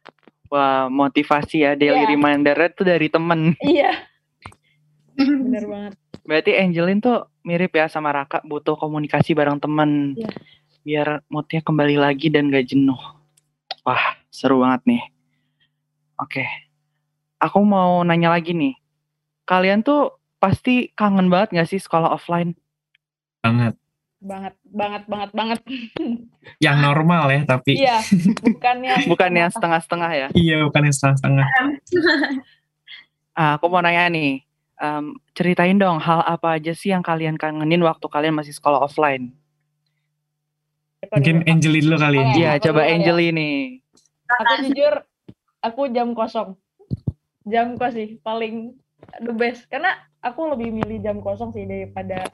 Wah, 0.48 0.88
motivasi 0.88 1.61
ya 1.61 1.77
daily 1.77 2.09
Iya. 2.09 2.16
reminder 2.16 2.57
itu 2.72 2.81
dari 2.81 3.12
temen. 3.12 3.53
iya 3.62 4.09
bener 5.44 5.64
banget 5.68 5.94
Berarti 6.29 6.53
Angelin 6.61 7.01
tuh 7.01 7.24
mirip 7.40 7.72
ya 7.72 7.88
sama 7.88 8.12
Raka, 8.12 8.44
butuh 8.44 8.77
komunikasi 8.77 9.33
bareng 9.33 9.57
temen. 9.57 10.12
Iya. 10.12 10.29
Biar 10.88 11.20
moodnya 11.29 11.61
kembali 11.61 12.01
lagi 12.01 12.33
dan 12.33 12.48
gak 12.48 12.72
jenuh. 12.72 12.96
Wah, 13.85 14.16
seru 14.33 14.64
banget 14.64 14.88
nih. 14.88 15.03
Oke. 16.16 16.48
Aku 17.37 17.61
mau 17.61 18.01
nanya 18.01 18.33
lagi 18.33 18.57
nih. 18.57 18.72
Kalian 19.44 19.85
tuh 19.85 20.16
pasti 20.40 20.88
kangen 20.96 21.29
banget 21.29 21.61
gak 21.61 21.68
sih 21.68 21.77
sekolah 21.77 22.09
offline? 22.09 22.57
Banget. 23.44 23.77
banget 24.18 24.59
banget 24.66 25.03
banget 25.07 25.31
banget 25.31 25.61
Yang 26.64 26.77
normal 26.83 27.31
ya 27.31 27.40
tapi. 27.46 27.79
iya 27.79 28.03
bukannya 28.42 29.07
Bukan 29.07 29.31
yang 29.31 29.53
setengah-setengah 29.55 30.11
ya? 30.11 30.27
Iya 30.33 30.57
bukan 30.64 30.88
yang 30.88 30.94
setengah-setengah. 30.96 31.46
Ah, 33.38 33.55
aku 33.61 33.70
mau 33.70 33.79
nanya 33.79 34.09
nih. 34.11 34.42
em, 34.83 35.14
ceritain 35.37 35.79
dong 35.79 36.03
hal 36.03 36.27
apa 36.27 36.59
aja 36.59 36.74
sih 36.74 36.90
yang 36.90 37.05
kalian 37.07 37.38
kangenin 37.38 37.79
waktu 37.85 38.03
kalian 38.11 38.35
masih 38.35 38.51
sekolah 38.51 38.83
offline? 38.83 39.31
Mungkin 41.12 41.36
Angeli 41.48 41.80
dulu 41.80 41.96
kali 41.96 42.18
ya. 42.20 42.32
Iya, 42.36 42.50
coba 42.62 42.80
ya. 42.84 42.96
Angeli 42.96 43.26
nih. 43.32 43.56
aku 44.28 44.52
jujur 44.68 44.94
aku 45.64 45.82
jam 45.88 46.12
kosong 46.12 46.52
jam 47.48 47.80
kos 47.80 47.96
sih 47.96 48.20
paling 48.20 48.76
the 49.24 49.32
best 49.32 49.64
karena 49.72 49.96
aku 50.20 50.52
lebih 50.52 50.68
milih 50.68 51.00
jam 51.00 51.24
kosong 51.24 51.48
sih 51.56 51.64
daripada 51.64 52.28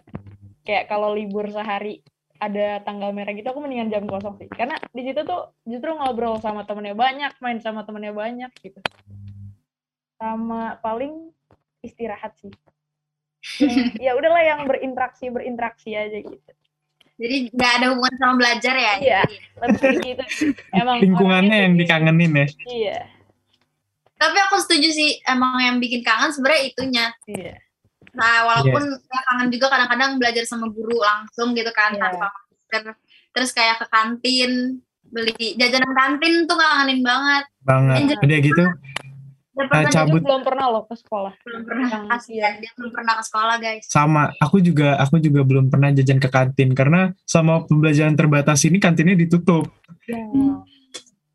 kayak 0.66 0.90
kalau 0.90 1.14
libur 1.14 1.46
sehari 1.54 2.02
ada 2.42 2.82
tanggal 2.82 3.14
merah 3.14 3.30
gitu 3.30 3.46
aku 3.46 3.62
mendingan 3.62 3.94
jam 3.94 4.04
kosong 4.10 4.34
sih 4.42 4.50
karena 4.50 4.74
di 4.90 5.06
situ 5.06 5.22
tuh 5.22 5.54
justru 5.70 5.94
ngobrol 5.94 6.42
sama 6.42 6.66
temennya 6.66 6.98
banyak 6.98 7.30
main 7.38 7.62
sama 7.62 7.86
temennya 7.86 8.10
banyak 8.10 8.50
gitu 8.58 8.82
sama 10.18 10.80
paling 10.82 11.30
istirahat 11.84 12.32
sih. 12.40 12.50
Yang- 13.60 13.92
ya 14.00 14.12
udahlah 14.16 14.40
yang 14.40 14.60
berinteraksi 14.64 15.28
berinteraksi 15.28 15.92
aja 15.92 16.16
gitu. 16.16 16.52
Jadi 17.14 17.36
nggak 17.54 17.72
ada 17.78 17.86
hubungan 17.94 18.14
sama 18.18 18.34
belajar 18.34 18.74
ya? 18.74 18.94
Iya. 18.98 19.20
Lebih 19.62 19.96
gitu. 20.02 20.24
Emang 20.74 20.98
Lingkungannya 20.98 21.56
yang 21.70 21.74
dikangenin 21.78 22.32
ya. 22.34 22.46
Iya. 22.66 22.98
Tapi 24.18 24.36
aku 24.50 24.56
setuju 24.62 24.88
sih, 24.90 25.10
emang 25.26 25.58
yang 25.62 25.76
bikin 25.78 26.02
kangen 26.02 26.34
sebenarnya 26.34 26.62
itunya. 26.74 27.06
Iya. 27.30 27.54
Nah, 28.14 28.46
walaupun 28.46 28.82
ya 28.98 29.20
kangen 29.30 29.48
juga 29.50 29.66
kadang-kadang 29.74 30.10
belajar 30.22 30.44
sama 30.46 30.70
guru 30.70 30.98
langsung 31.02 31.54
gitu 31.54 31.70
kan 31.74 31.94
Iya. 31.94 32.02
tanpa 32.14 32.30
masker. 32.30 32.82
Terus 33.34 33.50
kayak 33.50 33.82
ke 33.82 33.86
kantin 33.90 34.82
beli 35.10 35.54
jajanan 35.54 35.92
kantin 35.94 36.46
tuh 36.50 36.58
kangenin 36.58 37.02
banget. 37.06 37.44
Banget. 37.62 38.18
Udah 38.22 38.38
gitu, 38.42 38.64
pernah 39.54 39.90
cabut. 39.90 40.20
Belum 40.20 40.42
pernah 40.42 40.66
loh 40.70 40.82
ke 40.84 40.94
sekolah. 40.98 41.32
belum 41.46 41.62
pernah 41.62 41.88
kasihan 42.10 42.52
iya. 42.58 42.60
dia 42.60 42.70
belum 42.74 42.90
pernah 42.90 43.14
ke 43.18 43.24
sekolah 43.30 43.56
guys. 43.62 43.84
sama 43.86 44.22
aku 44.42 44.58
juga 44.58 44.98
aku 44.98 45.22
juga 45.22 45.40
belum 45.46 45.70
pernah 45.70 45.94
jajan 45.94 46.18
ke 46.18 46.28
kantin 46.28 46.74
karena 46.74 47.14
sama 47.22 47.62
pembelajaran 47.64 48.18
terbatas 48.18 48.66
ini 48.66 48.82
kantinnya 48.82 49.14
ditutup. 49.14 49.70
Ya. 50.10 50.20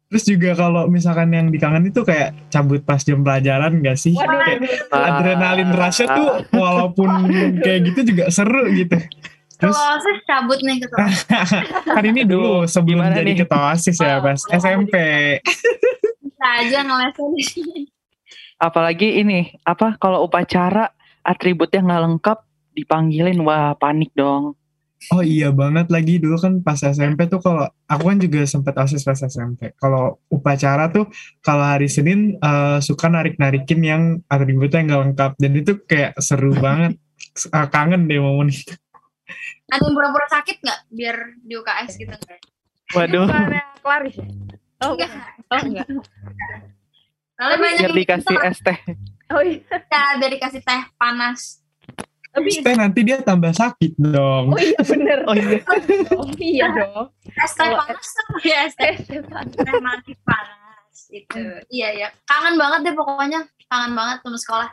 Terus 0.10 0.26
juga 0.26 0.58
kalau 0.58 0.90
misalkan 0.90 1.30
yang 1.30 1.54
dikangen 1.54 1.86
itu 1.86 2.02
kayak 2.02 2.34
cabut 2.50 2.82
pas 2.82 2.98
jam 3.06 3.22
pelajaran 3.22 3.78
gak 3.86 3.94
sih? 3.94 4.18
Waduh, 4.18 4.42
Kayak 4.42 4.58
aduh. 4.90 5.06
adrenalin 5.06 5.70
rush 5.70 6.02
tuh 6.02 6.30
walaupun 6.50 7.10
kayak 7.62 7.80
gitu 7.94 8.00
juga 8.14 8.34
seru 8.34 8.66
gitu. 8.74 8.98
Terus 9.60 9.76
Kalau 9.76 9.96
osis 10.00 10.20
cabut 10.24 10.60
nih 10.66 10.76
ke 10.82 10.88
sekolah. 10.88 11.14
kan 12.00 12.04
ini 12.08 12.22
dulu 12.26 12.64
sebelum 12.66 13.06
Gimana 13.06 13.20
jadi 13.22 13.32
nih? 13.36 13.40
ketua 13.44 13.76
OSIS 13.76 14.00
ya 14.00 14.18
Oh, 14.18 14.24
pas 14.24 14.40
oh, 14.40 14.56
SMP. 14.56 14.96
Bisa 16.26 16.48
aja 16.64 16.80
ngelesin. 16.88 17.32
Apalagi 18.60 19.24
ini 19.24 19.56
apa 19.64 19.96
kalau 19.96 20.28
upacara 20.28 20.92
atributnya 21.24 21.80
nggak 21.80 22.04
lengkap 22.04 22.38
dipanggilin 22.76 23.40
wah 23.48 23.72
panik 23.80 24.12
dong. 24.14 24.60
Oh 25.16 25.24
iya 25.24 25.48
banget 25.56 25.88
lagi 25.88 26.20
dulu 26.20 26.36
kan 26.36 26.60
pas 26.60 26.76
SMP 26.76 27.32
tuh 27.32 27.40
kalau 27.40 27.72
aku 27.88 28.04
kan 28.12 28.20
juga 28.20 28.44
sempat 28.44 28.76
OSIS 28.76 29.08
pas 29.08 29.16
SMP. 29.16 29.72
Kalau 29.80 30.20
upacara 30.28 30.92
tuh 30.92 31.08
kalau 31.40 31.64
hari 31.64 31.88
Senin 31.88 32.36
eh, 32.36 32.78
suka 32.84 33.08
narik-narikin 33.08 33.80
yang 33.80 34.04
atributnya 34.28 34.84
nggak 34.84 35.02
lengkap 35.08 35.32
dan 35.40 35.52
itu 35.56 35.72
kayak 35.88 36.20
seru 36.20 36.52
banget. 36.66 37.00
Eh, 37.48 37.68
kangen 37.72 38.12
deh 38.12 38.20
momen 38.20 38.52
itu. 38.52 38.76
Ada 39.72 39.88
yang 39.88 39.96
pura-pura 39.96 40.28
sakit 40.28 40.58
nggak 40.60 40.80
biar 40.92 41.16
di 41.48 41.54
UKS 41.56 41.92
gitu 41.96 42.16
nggak? 42.20 42.40
Waduh. 43.00 43.28
Ya? 43.30 43.64
Oh, 44.84 44.96
Enggak. 44.96 45.12
oh 45.48 45.60
enggak. 45.64 45.88
Biar 47.40 47.92
dikasih 47.96 48.38
es 48.44 48.60
teh. 48.60 48.78
Oh 49.32 49.40
iya. 49.40 49.64
bisa 49.64 50.00
biar 50.20 50.32
dikasih 50.36 50.62
teh 50.62 50.82
panas. 51.00 51.64
Tapi 52.30 52.62
teh 52.62 52.76
nanti 52.76 53.00
dia 53.08 53.24
tambah 53.24 53.56
sakit 53.56 53.96
dong. 53.96 54.52
oh 54.54 54.60
iya 54.60 54.80
bener. 54.84 55.20
Oh 55.24 55.34
iya. 55.34 55.60
Oh 56.14 56.28
iya 56.38 56.68
dong. 56.68 57.08
Es 57.46 57.56
teh 57.56 57.70
panas 57.72 58.08
tuh 58.12 58.28
ya 58.44 58.68
es 58.68 58.76
teh 58.76 58.94
Eh, 59.08 59.80
manis 59.80 60.20
panas 60.28 60.98
itu. 61.10 61.42
Iya 61.72 61.88
ya. 61.96 62.08
Kangen 62.28 62.60
banget 62.60 62.80
deh 62.92 62.96
pokoknya. 63.00 63.48
Kangen 63.72 63.94
banget 63.96 64.18
sama 64.20 64.38
sekolah. 64.38 64.70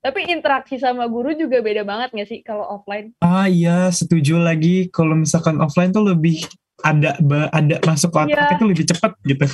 Tapi 0.00 0.20
interaksi 0.30 0.78
sama 0.78 1.10
guru 1.10 1.34
juga 1.34 1.58
beda 1.58 1.82
banget 1.82 2.14
gak 2.14 2.28
sih 2.30 2.38
kalau 2.40 2.62
offline? 2.62 3.10
Ah 3.20 3.50
iya 3.50 3.90
setuju 3.90 4.38
lagi 4.38 4.86
kalau 4.88 5.18
misalkan 5.18 5.58
offline 5.58 5.90
tuh 5.90 6.06
lebih 6.06 6.46
ada 6.78 7.18
ada 7.50 7.76
masuk 7.82 8.14
ke 8.14 8.18
otak 8.22 8.38
Iya. 8.38 8.54
itu 8.54 8.64
lebih 8.70 8.84
cepat 8.86 9.12
gitu. 9.26 9.46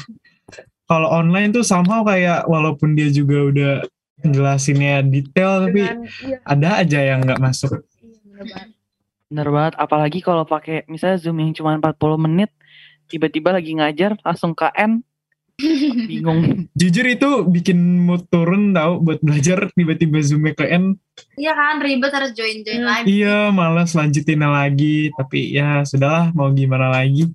Kalau 0.85 1.09
online 1.09 1.51
tuh 1.51 1.63
somehow 1.63 2.03
kayak 2.03 2.45
walaupun 2.45 2.93
dia 2.93 3.09
juga 3.09 3.39
udah 3.45 3.73
jelasinnya 4.23 5.03
detail 5.03 5.67
tapi 5.67 5.83
Dengan 5.83 5.99
iya, 6.23 6.37
ada 6.45 6.69
aja 6.79 7.01
yang 7.01 7.21
nggak 7.23 7.41
masuk. 7.41 7.81
iya 7.97 8.17
bener 8.23 8.45
banget. 8.47 8.69
Bener 9.27 9.49
banget. 9.49 9.75
Apalagi 9.77 10.19
kalau 10.21 10.45
pakai 10.45 10.85
misalnya 10.87 11.19
zoom 11.19 11.39
yang 11.39 11.53
cuma 11.53 11.75
40 11.75 11.97
menit, 12.21 12.51
tiba-tiba 13.07 13.51
lagi 13.51 13.73
ngajar 13.73 14.15
langsung 14.21 14.53
KN, 14.53 15.01
bingung. 16.11 16.69
Jujur 16.73 17.07
itu 17.07 17.31
bikin 17.47 17.79
mood 17.99 18.29
turun 18.29 18.73
tau 18.73 18.99
buat 18.99 19.21
belajar 19.21 19.73
tiba-tiba 19.73 20.21
zoomnya 20.21 20.53
ke 20.53 20.67
N. 20.67 20.97
Iya 21.35 21.53
kan 21.53 21.77
ribet 21.79 22.11
harus 22.11 22.33
join-join 22.33 22.79
Hmm. 22.79 22.89
lagi. 22.89 23.05
Iya 23.11 23.49
malas 23.49 23.93
lanjutinnya 23.93 24.49
lagi 24.49 25.13
tapi 25.13 25.53
ya 25.53 25.83
sudahlah 25.83 26.33
mau 26.33 26.51
gimana 26.51 26.89
lagi. 26.89 27.29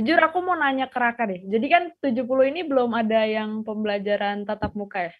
Jujur 0.00 0.16
aku 0.16 0.40
mau 0.40 0.56
nanya 0.56 0.88
ke 0.88 0.96
Raka 0.96 1.28
deh. 1.28 1.44
Jadi 1.44 1.66
kan 1.68 1.92
70 2.00 2.24
ini 2.48 2.64
belum 2.64 2.96
ada 2.96 3.28
yang 3.28 3.60
pembelajaran 3.60 4.48
tatap 4.48 4.72
muka 4.72 5.12
ya. 5.12 5.14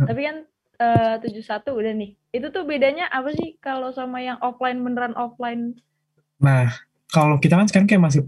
Hmm. 0.00 0.08
Tapi 0.08 0.20
kan 0.24 0.36
eh, 0.80 1.14
71 1.20 1.76
udah 1.76 1.92
nih. 1.92 2.10
Itu 2.32 2.48
tuh 2.48 2.64
bedanya 2.64 3.12
apa 3.12 3.36
sih 3.36 3.60
kalau 3.60 3.92
sama 3.92 4.24
yang 4.24 4.40
offline 4.40 4.80
beneran 4.80 5.12
offline? 5.20 5.76
Nah, 6.40 6.72
kalau 7.12 7.36
kita 7.36 7.60
kan 7.60 7.68
sekarang 7.68 7.88
kayak 7.92 8.02
masih 8.08 8.20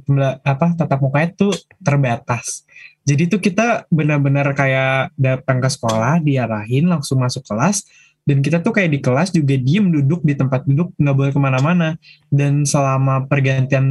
apa 0.44 0.76
tatap 0.76 1.00
mukanya 1.00 1.32
tuh 1.32 1.56
terbatas. 1.80 2.68
Jadi 3.08 3.24
tuh 3.24 3.40
kita 3.40 3.88
benar-benar 3.88 4.52
kayak 4.52 5.16
datang 5.16 5.64
ke 5.64 5.68
sekolah, 5.72 6.20
diarahin 6.20 6.92
langsung 6.92 7.24
masuk 7.24 7.40
kelas, 7.48 7.88
dan 8.28 8.44
kita 8.44 8.60
tuh 8.60 8.76
kayak 8.76 8.92
di 8.92 9.00
kelas 9.00 9.32
juga 9.32 9.56
diem 9.56 9.88
duduk 9.88 10.20
di 10.20 10.36
tempat 10.36 10.68
duduk 10.68 10.92
nggak 11.00 11.16
boleh 11.16 11.32
ke 11.32 11.40
mana-mana. 11.40 11.96
Dan 12.28 12.68
selama 12.68 13.24
pergantian 13.24 13.86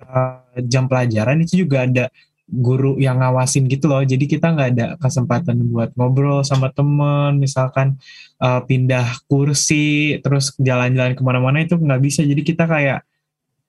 eh, 0.00 0.64
jam 0.64 0.88
pelajaran 0.88 1.44
itu 1.44 1.68
juga 1.68 1.84
ada 1.84 2.08
guru 2.48 2.96
yang 2.96 3.20
ngawasin 3.20 3.68
gitu 3.68 3.92
loh. 3.92 4.00
Jadi 4.00 4.24
kita 4.24 4.56
nggak 4.56 4.68
ada 4.72 4.86
kesempatan 4.96 5.60
buat 5.68 5.92
ngobrol 5.92 6.40
sama 6.40 6.72
temen, 6.72 7.36
misalkan 7.36 8.00
eh, 8.40 8.60
pindah 8.64 9.20
kursi, 9.28 10.24
terus 10.24 10.56
jalan-jalan 10.56 11.12
ke 11.12 11.20
mana-mana 11.20 11.60
itu 11.60 11.76
nggak 11.76 12.00
bisa. 12.00 12.24
Jadi 12.24 12.40
kita 12.48 12.64
kayak 12.64 13.04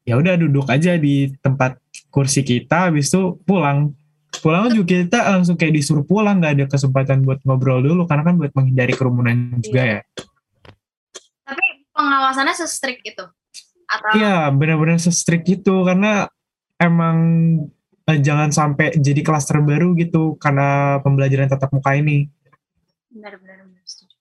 ya 0.07 0.15
udah 0.15 0.39
duduk 0.39 0.71
aja 0.71 0.95
di 0.95 1.35
tempat 1.43 1.83
kursi 2.07 2.47
kita 2.47 2.87
habis 2.87 3.11
itu 3.11 3.35
pulang 3.43 3.91
pulang 4.39 4.69
juga 4.69 5.01
kita 5.03 5.19
langsung 5.35 5.55
kayak 5.55 5.73
disuruh 5.75 6.05
pulang 6.05 6.37
nggak 6.39 6.53
ada 6.57 6.65
kesempatan 6.67 7.21
buat 7.21 7.41
ngobrol 7.43 7.81
dulu 7.81 8.05
karena 8.05 8.23
kan 8.23 8.35
buat 8.37 8.51
menghindari 8.53 8.93
kerumunan 8.93 9.57
juga 9.59 9.81
ya 9.83 9.99
Tapi 11.43 11.63
pengawasannya 11.91 12.53
se-strict 12.53 13.01
itu. 13.03 13.25
Atau 13.87 14.19
iya 14.19 14.51
benar-benar 14.51 14.99
se-strict 14.99 15.47
itu 15.47 15.73
karena 15.81 16.27
emang 16.75 17.17
eh, 18.03 18.19
jangan 18.19 18.51
sampai 18.51 18.95
jadi 18.95 19.23
kelas 19.23 19.47
terbaru 19.47 19.95
gitu 19.95 20.35
karena 20.37 20.99
pembelajaran 21.01 21.47
tatap 21.47 21.71
muka 21.71 21.95
ini 21.95 22.27
benar-benar 23.07 23.63
benar, 23.63 23.81
setuju. 23.87 24.13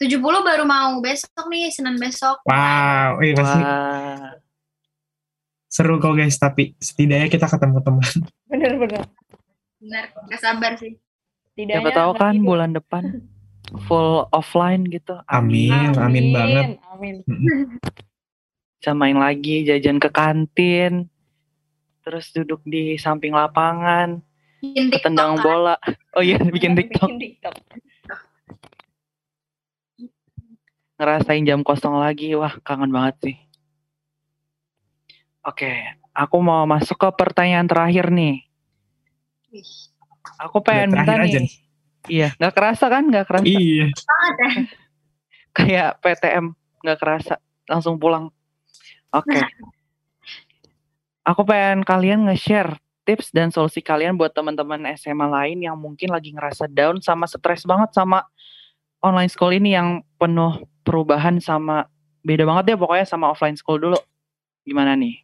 70 0.00 0.22
baru 0.46 0.64
mau 0.64 0.96
besok 1.02 1.44
nih, 1.50 1.68
Senin 1.68 1.98
besok. 1.98 2.40
wow 2.46 3.18
iya 3.20 3.34
pasti 3.36 3.60
Wah. 3.60 4.32
seru 5.66 5.98
kok 5.98 6.14
guys 6.14 6.34
tapi 6.34 6.72
setidaknya 6.78 7.28
kita 7.28 7.46
ketemu 7.46 7.78
teman 7.82 8.10
Bener-bener. 8.48 9.04
Benar, 9.80 10.04
gak 10.28 10.40
sabar 10.40 10.72
sih. 10.76 11.00
Tidaknya 11.52 11.80
Siapa 11.82 11.90
tahu 11.90 12.10
nggak 12.10 12.20
kan 12.20 12.34
tidur. 12.34 12.46
bulan 12.46 12.70
depan 12.70 13.02
full 13.86 14.10
offline 14.30 14.82
gitu. 14.84 15.14
amin 15.26 15.94
amin, 15.94 16.26
banget 16.30 16.66
Amin. 16.90 17.14
Bisa 18.76 18.92
main 18.92 19.14
lagi, 19.14 19.60
jajan 19.62 19.96
ke 19.96 20.08
kantin, 20.08 21.04
terus 22.00 22.28
duduk 22.30 22.64
di 22.64 22.96
samping 22.96 23.30
lapangan, 23.30 24.24
Bikin 24.58 24.88
TikTok 24.88 25.04
tendang 25.06 25.36
kan. 25.36 25.42
bola. 25.42 25.76
Oh 26.12 26.20
iya, 26.20 26.40
bikin 26.40 26.72
TikTok. 26.72 27.08
Bikin 27.08 27.20
TikTok. 27.20 27.54
ngerasain 30.96 31.44
jam 31.44 31.60
kosong 31.60 31.96
lagi. 31.96 32.32
Wah, 32.34 32.56
kangen 32.60 32.88
banget 32.88 33.16
sih. 33.22 33.36
Oke, 35.40 35.72
aku 36.12 36.36
mau 36.38 36.64
masuk 36.64 36.96
ke 36.96 37.08
pertanyaan 37.14 37.64
terakhir 37.64 38.08
nih. 38.08 38.44
Aku 40.40 40.60
pengen 40.62 40.94
Udah 40.94 41.02
minta 41.02 41.12
terakhir 41.12 41.28
aja 41.28 41.38
nih. 41.42 41.54
Iya, 42.08 42.28
nggak 42.40 42.54
kerasa 42.56 42.86
kan? 42.88 43.04
Nggak 43.08 43.26
kerasa. 43.28 43.44
iya 43.46 43.86
banget 43.92 44.34
ya. 44.34 44.50
Kayak 45.50 45.90
PTM 46.00 46.46
nggak 46.80 46.98
kerasa. 46.98 47.34
Langsung 47.68 48.00
pulang. 48.00 48.32
Oke. 49.12 49.40
Aku 51.26 51.44
pengen 51.44 51.84
kalian 51.84 52.24
nge-share 52.26 52.80
tips 53.04 53.34
dan 53.34 53.52
solusi 53.52 53.84
kalian 53.84 54.16
buat 54.16 54.32
teman-teman 54.32 54.86
SMA 54.96 55.26
lain 55.26 55.58
yang 55.60 55.76
mungkin 55.76 56.14
lagi 56.14 56.32
ngerasa 56.32 56.70
down 56.70 57.02
sama 57.02 57.26
stres 57.26 57.66
banget 57.66 57.92
sama 57.92 58.24
online 59.02 59.28
school 59.28 59.52
ini 59.52 59.74
yang 59.74 60.04
penuh 60.16 60.64
perubahan 60.86 61.40
sama 61.42 61.88
beda 62.20 62.44
banget 62.44 62.74
ya 62.74 62.76
pokoknya 62.78 63.06
sama 63.08 63.32
offline 63.32 63.58
school 63.58 63.76
dulu. 63.76 63.98
Gimana 64.64 64.96
nih? 64.96 65.20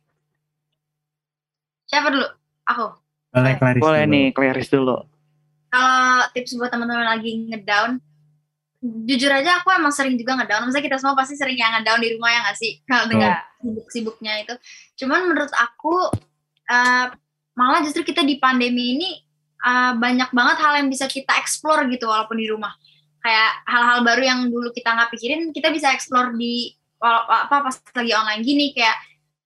Siapa 1.86 2.10
dulu? 2.10 2.26
Aku. 2.66 3.05
Boleh 3.36 3.54
Clarice 3.60 3.82
Boleh 3.84 4.02
dulu. 4.08 4.12
nih, 4.16 4.26
Clarice 4.32 4.72
dulu. 4.72 4.96
Kalau 5.68 6.24
tips 6.32 6.56
buat 6.56 6.72
teman-teman 6.72 7.04
lagi 7.04 7.30
ngedown, 7.52 8.00
jujur 8.80 9.28
aja 9.28 9.60
aku 9.60 9.68
emang 9.76 9.92
sering 9.92 10.16
juga 10.16 10.40
ngedown. 10.40 10.64
Maksudnya 10.64 10.86
kita 10.88 10.96
semua 10.96 11.12
pasti 11.12 11.36
sering 11.36 11.60
yang 11.60 11.76
ngedown 11.76 12.00
di 12.00 12.08
rumah 12.16 12.30
ya 12.32 12.40
nggak 12.48 12.56
sih? 12.56 12.72
Kalau 12.88 13.04
dengan 13.12 13.36
sibuk-sibuknya 13.60 14.32
itu. 14.40 14.54
Cuman 15.04 15.28
menurut 15.28 15.52
aku 15.52 16.16
eh, 16.70 17.06
malah 17.56 17.80
justru 17.84 18.08
kita 18.08 18.24
di 18.24 18.40
pandemi 18.40 18.96
ini 18.96 19.10
eh, 19.60 19.92
banyak 19.92 20.32
banget 20.32 20.56
hal 20.64 20.72
yang 20.80 20.88
bisa 20.88 21.04
kita 21.04 21.36
explore 21.36 21.84
gitu 21.92 22.08
walaupun 22.08 22.40
di 22.40 22.48
rumah. 22.48 22.72
kayak 23.26 23.66
hal-hal 23.66 24.06
baru 24.06 24.22
yang 24.22 24.40
dulu 24.54 24.70
kita 24.70 24.94
nggak 24.94 25.10
pikirin 25.10 25.50
kita 25.50 25.74
bisa 25.74 25.90
explore 25.90 26.30
di 26.38 26.70
apa 27.02 27.58
pas 27.58 27.74
lagi 27.74 28.14
online 28.14 28.46
gini 28.46 28.70
kayak 28.70 28.94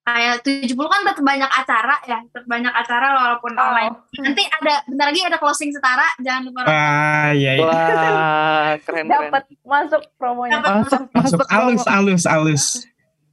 kayak 0.01 0.41
70 0.43 0.75
kan 0.75 1.01
tetap 1.05 1.23
banyak 1.23 1.47
acara 1.47 1.97
ya 2.03 2.19
tetap 2.25 2.49
banyak 2.49 2.73
acara 2.73 3.07
walaupun 3.15 3.53
Oh. 3.53 3.63
online 3.69 3.93
nanti 4.17 4.43
ada 4.49 4.81
bentar 4.89 5.07
lagi 5.13 5.21
ada 5.23 5.37
closing 5.37 5.71
setara 5.71 6.09
jangan 6.19 6.49
lupa. 6.49 6.65
Wah, 6.65 7.31
iya, 7.31 7.53
iya. 7.55 7.65
Wah, 7.69 8.73
keren. 8.81 9.05
Dapat 9.07 9.45
masuk 9.61 10.03
promonya. 10.17 10.59
Dapat. 10.59 10.73
Masuk 10.89 11.01
Masuk 11.13 11.39
masuk 11.45 11.49
alus, 11.53 11.85
alus, 11.87 12.23
alus. 12.25 12.65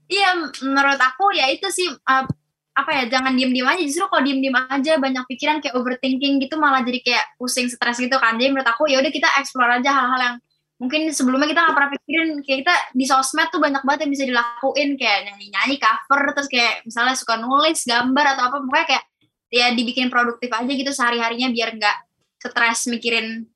iya 0.08 0.32
menurut 0.62 1.00
aku 1.00 1.36
ya 1.36 1.52
itu 1.52 1.68
sih 1.68 1.88
uh, 1.88 2.24
apa 2.72 2.92
ya 2.94 3.04
jangan 3.10 3.34
diem-diem 3.34 3.66
aja 3.66 3.82
justru 3.82 4.06
kalau 4.06 4.22
diem-diem 4.22 4.54
aja 4.54 4.96
banyak 4.96 5.24
pikiran 5.26 5.58
kayak 5.60 5.74
overthinking 5.76 6.38
gitu 6.38 6.56
malah 6.56 6.80
jadi 6.80 7.00
kayak 7.02 7.26
pusing 7.36 7.68
stres 7.68 7.98
gitu 7.98 8.16
kan 8.16 8.38
jadi 8.38 8.54
menurut 8.54 8.70
aku 8.70 8.86
ya 8.86 9.02
udah 9.02 9.10
kita 9.10 9.26
explore 9.36 9.68
aja 9.68 9.90
hal-hal 9.92 10.20
yang 10.22 10.36
mungkin 10.78 11.10
sebelumnya 11.10 11.50
kita 11.50 11.62
nggak 11.66 11.76
pernah 11.76 11.92
pikirin 11.98 12.30
kayak 12.46 12.60
kita 12.62 12.76
di 12.94 13.06
sosmed 13.10 13.50
tuh 13.50 13.58
banyak 13.58 13.82
banget 13.82 14.06
yang 14.06 14.12
bisa 14.14 14.26
dilakuin 14.30 14.90
kayak 14.94 15.20
nyanyi-nyanyi 15.26 15.76
cover 15.82 16.22
terus 16.38 16.50
kayak 16.50 16.86
misalnya 16.86 17.18
suka 17.18 17.34
nulis 17.42 17.82
gambar 17.82 18.26
atau 18.38 18.44
apa 18.54 18.58
pokoknya 18.62 18.86
kayak 18.86 19.04
ya 19.50 19.68
dibikin 19.74 20.14
produktif 20.14 20.54
aja 20.54 20.70
gitu 20.70 20.92
sehari-harinya 20.94 21.50
biar 21.50 21.74
nggak 21.82 21.98
stres 22.38 22.86
mikirin 22.94 23.50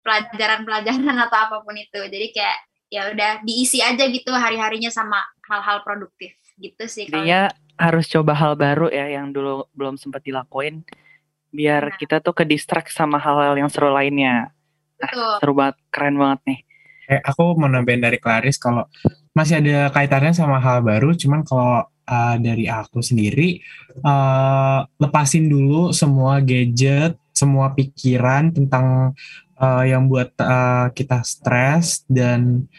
pelajaran-pelajaran 0.00 1.16
atau 1.28 1.38
apa 1.38 1.56
pun 1.60 1.76
itu 1.76 2.00
jadi 2.08 2.26
kayak 2.32 2.58
ya 2.92 3.02
udah 3.12 3.32
diisi 3.44 3.84
aja 3.84 4.04
gitu 4.08 4.32
hari-harinya 4.32 4.88
sama 4.88 5.20
hal-hal 5.48 5.84
produktif 5.84 6.32
gitu 6.56 6.84
sih 6.88 7.08
kalau 7.08 7.24
Intinya 7.24 7.52
harus 7.76 8.06
coba 8.08 8.32
hal 8.36 8.52
baru 8.56 8.88
ya 8.88 9.12
yang 9.12 9.32
dulu 9.32 9.68
belum 9.76 9.96
sempat 10.00 10.24
dilakuin 10.24 10.84
biar 11.52 11.92
Nah. 11.92 11.96
kita 12.00 12.24
tuh 12.24 12.32
ke 12.32 12.44
distract 12.48 12.92
sama 12.92 13.20
hal-hal 13.20 13.60
yang 13.60 13.68
seru 13.68 13.92
lainnya. 13.92 14.50
Betul. 15.02 15.34
Seru 15.42 15.52
banget, 15.58 15.76
keren 15.90 16.16
banget 16.16 16.40
nih. 16.46 16.58
Eh, 17.10 17.20
aku 17.20 17.58
mau 17.58 17.66
nambahin 17.66 18.00
dari 18.00 18.22
Claris 18.22 18.56
kalau 18.56 18.86
masih 19.34 19.58
ada 19.58 19.90
kaitannya 19.90 20.32
sama 20.32 20.62
hal 20.62 20.86
baru, 20.86 21.12
cuman 21.18 21.42
kalau 21.42 21.82
uh, 21.88 22.36
dari 22.38 22.70
aku 22.70 23.02
sendiri 23.02 23.58
uh, 24.06 24.86
lepasin 25.02 25.50
dulu 25.50 25.90
semua 25.90 26.38
gadget, 26.38 27.18
semua 27.34 27.74
pikiran 27.74 28.54
tentang 28.54 29.16
uh, 29.58 29.84
yang 29.84 30.06
buat 30.06 30.30
uh, 30.38 30.94
kita 30.94 31.26
stres 31.26 32.06
dan 32.06 32.70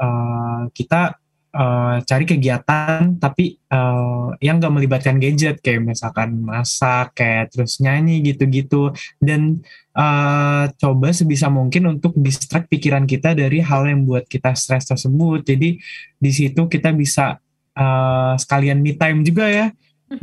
uh, 0.00 0.66
kita 0.74 1.16
uh, 1.54 2.00
cari 2.04 2.24
kegiatan 2.28 3.16
tapi 3.16 3.56
uh, 3.72 4.34
yang 4.42 4.60
gak 4.60 4.74
melibatkan 4.74 5.16
gadget 5.16 5.60
kayak 5.64 5.84
misalkan 5.84 6.40
masak, 6.42 7.16
kayak 7.16 7.52
terus 7.52 7.80
nyanyi 7.80 8.20
gitu-gitu 8.24 8.92
dan 9.22 9.60
uh, 9.96 10.68
coba 10.76 11.08
sebisa 11.12 11.48
mungkin 11.48 11.98
untuk 11.98 12.12
distract 12.18 12.68
pikiran 12.68 13.08
kita 13.08 13.32
dari 13.32 13.64
hal 13.64 13.88
yang 13.88 14.04
buat 14.04 14.28
kita 14.28 14.52
stres 14.54 14.88
tersebut. 14.88 15.44
Jadi 15.44 15.78
di 16.18 16.30
situ 16.34 16.68
kita 16.68 16.92
bisa 16.92 17.40
uh, 17.76 18.34
sekalian 18.36 18.82
me 18.82 18.96
time 18.96 19.24
juga 19.24 19.46
ya 19.48 19.66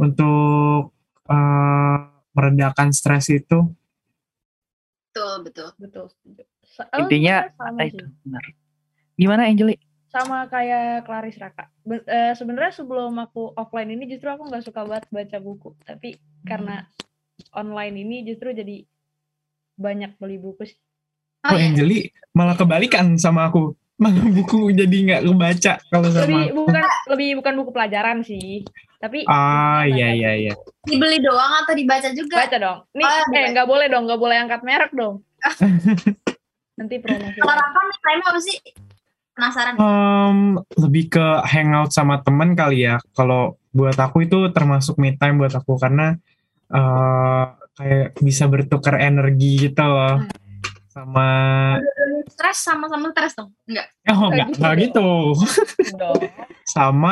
untuk 0.01 0.93
uh, 1.29 1.97
meredakan 2.35 2.91
stres 2.91 3.31
itu. 3.31 3.65
betul 5.15 5.39
betul 5.79 6.11
Betul. 6.27 6.45
oh, 6.91 6.99
Intinya, 7.07 7.47
itu 7.87 8.03
benar. 8.27 8.43
Gimana 9.15 9.47
Angeli? 9.47 9.79
Sama 10.15 10.47
kayak 10.47 11.03
Claris 11.03 11.35
Raka. 11.35 11.67
Ben- 11.81 12.05
eh, 12.05 12.31
sebenarnya 12.31 12.71
sebelum 12.73 13.11
aku 13.15 13.51
offline 13.53 13.91
ini 13.91 14.07
justru 14.07 14.27
aku 14.27 14.47
nggak 14.47 14.63
suka 14.63 14.81
banget 14.81 15.05
baca 15.09 15.37
buku, 15.37 15.75
tapi 15.83 16.15
karena 16.41 16.87
online 17.51 17.95
ini 17.97 18.23
justru 18.23 18.49
jadi 18.49 18.87
banyak 19.75 20.15
beli 20.15 20.37
buku. 20.37 20.63
sih. 20.63 20.79
oh, 21.43 21.51
Oh. 21.51 21.59
Angeli 21.59 22.07
malah 22.31 22.55
kebalikan 22.55 23.19
sama 23.19 23.51
aku. 23.51 23.75
Malah 23.95 24.23
buku 24.25 24.71
jadi 24.71 24.97
nggak 25.05 25.21
kebaca 25.25 25.73
kalau 25.85 26.07
sama 26.09 26.23
Lebih 26.23 26.41
aku. 26.41 26.55
bukan 26.57 26.83
lebih 27.07 27.29
bukan 27.39 27.53
buku 27.55 27.71
pelajaran 27.71 28.17
sih, 28.21 28.63
tapi 28.97 29.23
Ah 29.25 29.83
iya 29.83 30.11
iya 30.11 30.31
iya. 30.33 30.53
dibeli 30.83 31.19
doang 31.19 31.63
atau 31.63 31.71
dibaca 31.71 32.11
juga 32.11 32.43
Baca 32.43 32.57
dong. 32.57 32.79
Nih, 32.91 33.03
Oh, 33.03 33.23
eh 33.31 33.51
nggak 33.51 33.67
boleh 33.67 33.87
dong, 33.87 34.03
nggak 34.03 34.19
boleh 34.19 34.35
angkat 34.37 34.61
merek 34.63 34.91
dong. 34.91 35.23
Nanti 36.75 36.95
promosi. 36.99 37.39
kalau 37.39 37.55
Raka 37.55 37.79
nih 37.83 37.99
apa 38.21 38.39
sih 38.41 38.57
penasaran 39.35 39.75
Em, 39.75 40.39
lebih 40.79 41.11
ke 41.11 41.25
hangout 41.43 41.91
sama 41.91 42.23
temen 42.23 42.55
kali 42.55 42.87
ya. 42.87 42.97
Kalau 43.11 43.59
buat 43.75 43.99
aku 43.99 44.23
itu 44.23 44.49
termasuk 44.55 44.95
me 44.97 45.13
time 45.19 45.43
buat 45.43 45.51
aku 45.51 45.75
karena 45.75 46.15
eh 46.71 47.45
kayak 47.75 48.15
bisa 48.23 48.47
bertukar 48.47 48.97
energi 48.97 49.69
gitu 49.69 49.83
loh. 49.83 50.23
Hmm. 50.23 50.31
Sama 50.89 51.27
stres 52.25 52.57
sama-sama 52.63 53.11
stres 53.13 53.35
dong 53.37 53.51
enggak 53.69 53.87
oh 54.09 54.31
enggak 54.31 54.47
gitu 54.49 54.57
enggak 54.57 54.75
gitu. 54.79 55.09
dong. 55.99 56.21
sama 56.75 57.11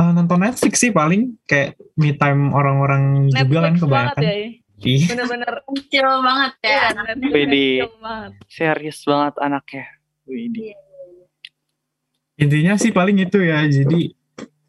eh, 0.00 0.10
nonton 0.16 0.40
Netflix 0.42 0.74
sih 0.82 0.90
paling 0.90 1.36
kayak 1.46 1.76
me 1.94 2.16
time 2.16 2.50
orang-orang 2.50 3.28
juga 3.30 3.68
kan 3.70 3.74
kebanyakan. 3.78 4.22
ya. 4.24 4.34
Ih, 4.82 5.06
Bener-bener. 5.06 5.62
kecil 5.78 6.06
banget 6.26 6.52
ya 6.66 6.90
Iya, 7.14 7.86
banget. 8.02 8.32
Serius 8.50 8.98
banget 9.06 9.34
anaknya. 9.38 9.86
Widih. 10.26 10.74
Intinya 12.36 12.74
sih 12.76 12.90
paling 12.90 13.18
itu 13.20 13.38
ya. 13.40 13.64
Jadi 13.64 14.12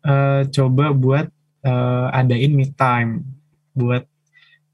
eh, 0.03 0.41
coba 0.49 0.91
buat 0.91 1.27
eh, 1.61 2.07
adain 2.11 2.51
me 2.51 2.67
time 2.69 3.23
buat 3.71 4.05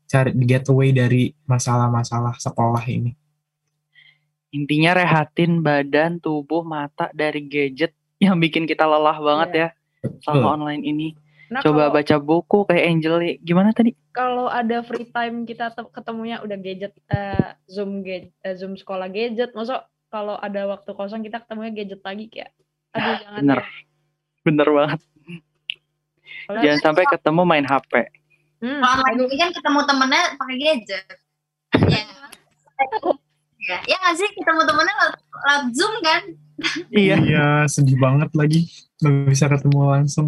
cari 0.10 0.34
getaway 0.41 0.89
dari 0.89 1.32
masalah-masalah 1.45 2.36
sekolah 2.38 2.82
ini. 2.89 3.13
Intinya 4.49 4.97
rehatin 4.97 5.62
badan, 5.62 6.17
tubuh, 6.17 6.65
mata 6.65 7.13
dari 7.13 7.45
gadget 7.45 7.93
yang 8.17 8.41
bikin 8.41 8.65
kita 8.65 8.84
lelah 8.84 9.21
banget 9.21 9.49
ya 9.54 9.67
selama 10.25 10.58
online 10.58 10.82
ini. 10.82 11.08
Nah, 11.49 11.62
Coba 11.62 11.89
kalau- 11.89 11.93
baca 11.93 12.15
buku 12.17 12.60
kayak 12.65 12.86
Angeli. 12.89 13.32
Gimana 13.41 13.73
tadi? 13.73 13.93
kalau 14.10 14.52
ada 14.52 14.84
free 14.84 15.08
time 15.08 15.47
kita 15.47 15.71
te- 15.71 15.93
ketemunya 15.95 16.43
udah 16.43 16.58
gadget 16.60 16.91
eh, 17.08 17.56
zoom 17.71 18.04
gadget 18.04 18.36
zoom 18.60 18.75
sekolah 18.75 19.08
gadget 19.08 19.56
masa 19.56 19.88
kalau 20.12 20.36
ada 20.36 20.67
waktu 20.67 20.91
kosong 20.91 21.23
kita 21.23 21.39
ketemunya 21.39 21.71
gadget 21.71 22.04
lagi 22.04 22.28
kayak 22.28 22.52
aduh 22.91 23.15
jangan 23.21 23.38
bener. 23.38 23.58
deh. 23.58 23.69
Bener 24.41 24.67
banget. 24.67 24.99
Kalau- 26.41 26.62
Jangan 26.62 26.80
sampai 26.82 27.04
ketemu 27.08 27.41
main 27.43 27.62
HP. 27.63 27.93
hmm, 28.60 28.80
kalau 28.80 28.93
online 28.97 29.15
aduh, 29.15 29.25
ini 29.25 29.36
kan 29.38 29.49
ketemu 29.52 29.80
temennya 29.86 30.23
pakai 30.36 30.56
gadget 30.58 31.06
ya 31.80 32.02
ya 33.62 33.78
ya 33.86 33.95
nggak 33.97 34.15
sih 34.15 34.30
ketemu 34.32 34.62
temennya 34.63 34.95
lewat, 34.95 35.13
lewat 35.19 35.63
zoom 35.71 35.93
kan 36.02 36.21
Iya. 36.89 37.15
Iya, 37.21 37.47
sedih 37.65 37.95
banget 37.95 38.34
lagi 38.34 38.67
nggak 38.97 39.30
bisa 39.30 39.47
ketemu 39.47 39.80
langsung. 39.86 40.28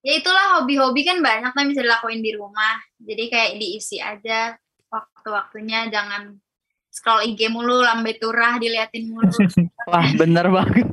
ya 0.00 0.12
itulah 0.14 0.56
hobi-hobi 0.56 1.02
kan 1.02 1.20
banyak 1.20 1.52
yang 1.52 1.68
bisa 1.68 1.80
dilakuin 1.80 2.20
di 2.20 2.32
rumah 2.32 2.74
jadi 2.96 3.24
kayak 3.28 3.50
diisi 3.56 3.98
aja 3.98 4.56
waktu-waktunya 4.86 5.86
jangan 5.88 6.40
scroll 6.92 7.24
IG 7.24 7.48
mulu 7.48 7.80
lambe 7.80 8.12
turah 8.20 8.60
diliatin 8.60 9.08
mulu 9.08 9.32
Wah, 9.90 10.06
bener 10.14 10.46
banget. 10.52 10.86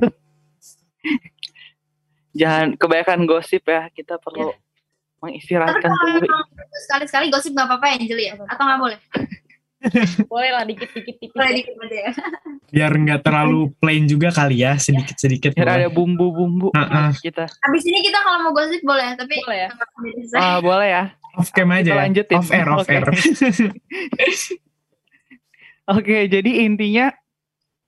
Jangan 2.32 2.80
kebanyakan 2.80 3.28
gosip 3.28 3.68
ya. 3.68 3.92
Kita 3.92 4.16
perlu 4.16 4.48
tapi 4.48 4.68
mengistirahatkan 5.20 5.92
sekali-sekali 6.88 7.28
gosip 7.28 7.52
nggak 7.52 7.68
apa-apa 7.68 7.86
ya 7.92 7.94
Angel 8.00 8.20
ya 8.24 8.32
atau 8.40 8.64
nggak 8.64 8.80
boleh 8.80 9.00
boleh 10.32 10.50
lah 10.52 10.64
dikit-dikit 10.64 11.16
tipis 11.20 11.36
boleh 11.36 11.52
ya. 11.52 11.56
dikit 11.60 11.74
aja 11.76 11.96
ya 11.96 12.12
Biar 12.70 12.92
nggak 12.94 13.20
terlalu 13.26 13.74
plain 13.82 14.06
juga 14.06 14.30
kali 14.30 14.62
ya, 14.62 14.78
sedikit-sedikit. 14.78 15.58
Biar 15.58 15.74
ada 15.74 15.88
bumbu-bumbu 15.90 16.70
ah. 16.70 17.10
kita. 17.18 17.50
Abis 17.66 17.82
ini 17.82 17.98
kita 18.06 18.22
kalau 18.22 18.46
mau 18.46 18.54
gosip 18.54 18.78
boleh, 18.86 19.18
tapi 19.18 19.42
boleh 19.42 19.66
ya 19.66 19.70
Ah, 20.38 20.62
boleh 20.62 20.86
ya. 20.86 21.04
Off 21.34 21.50
cam 21.50 21.66
aja. 21.74 21.82
Kita 21.82 21.98
ya. 21.98 22.02
lanjutin. 22.06 22.38
Off 22.38 22.50
air, 22.54 22.68
off 22.70 22.86
Oke. 22.86 22.94
air. 22.94 23.10
Oke, 25.86 26.26
jadi 26.26 26.64
intinya 26.64 27.10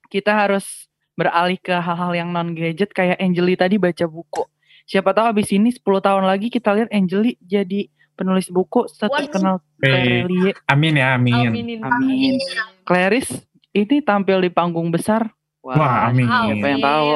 kita 0.07 0.33
harus 0.33 0.87
beralih 1.13 1.57
ke 1.57 1.71
hal-hal 1.71 2.11
yang 2.13 2.29
non 2.29 2.51
gadget 2.51 2.89
kayak 2.89 3.17
Angeli 3.17 3.53
tadi 3.53 3.77
baca 3.77 4.05
buku. 4.05 4.43
Siapa 4.83 5.13
tahu 5.13 5.31
abis 5.31 5.49
ini 5.51 5.69
10 5.69 5.79
tahun 5.79 6.25
lagi 6.25 6.49
kita 6.49 6.73
lihat 6.73 6.89
Angeli 6.89 7.37
jadi 7.39 7.87
penulis 8.13 8.47
buku 8.47 8.85
terkenal 8.91 9.61
Eh, 9.79 10.23
Clelie. 10.23 10.53
amin 10.65 10.93
ya, 10.95 11.07
amin. 11.15 11.33
aminin 11.49 11.79
Amin. 11.81 12.35
Clarice 12.83 13.31
ini 13.71 13.99
tampil 13.99 14.39
di 14.39 14.49
panggung 14.49 14.89
besar. 14.89 15.31
Wah, 15.59 16.07
amin. 16.07 16.27
Siapa 16.27 16.65
yang 16.67 16.81
tahu? 16.81 17.09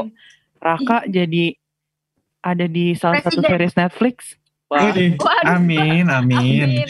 Raka 0.58 0.98
jadi 1.06 1.54
ada 2.40 2.66
di 2.66 2.96
salah 2.96 3.20
satu 3.20 3.40
Presiden. 3.40 3.50
series 3.52 3.76
Netflix. 3.76 4.18
Wah, 4.68 4.84
Waduh, 4.84 5.16
Waduh. 5.16 5.54
amin, 5.54 6.06
amin. 6.08 6.84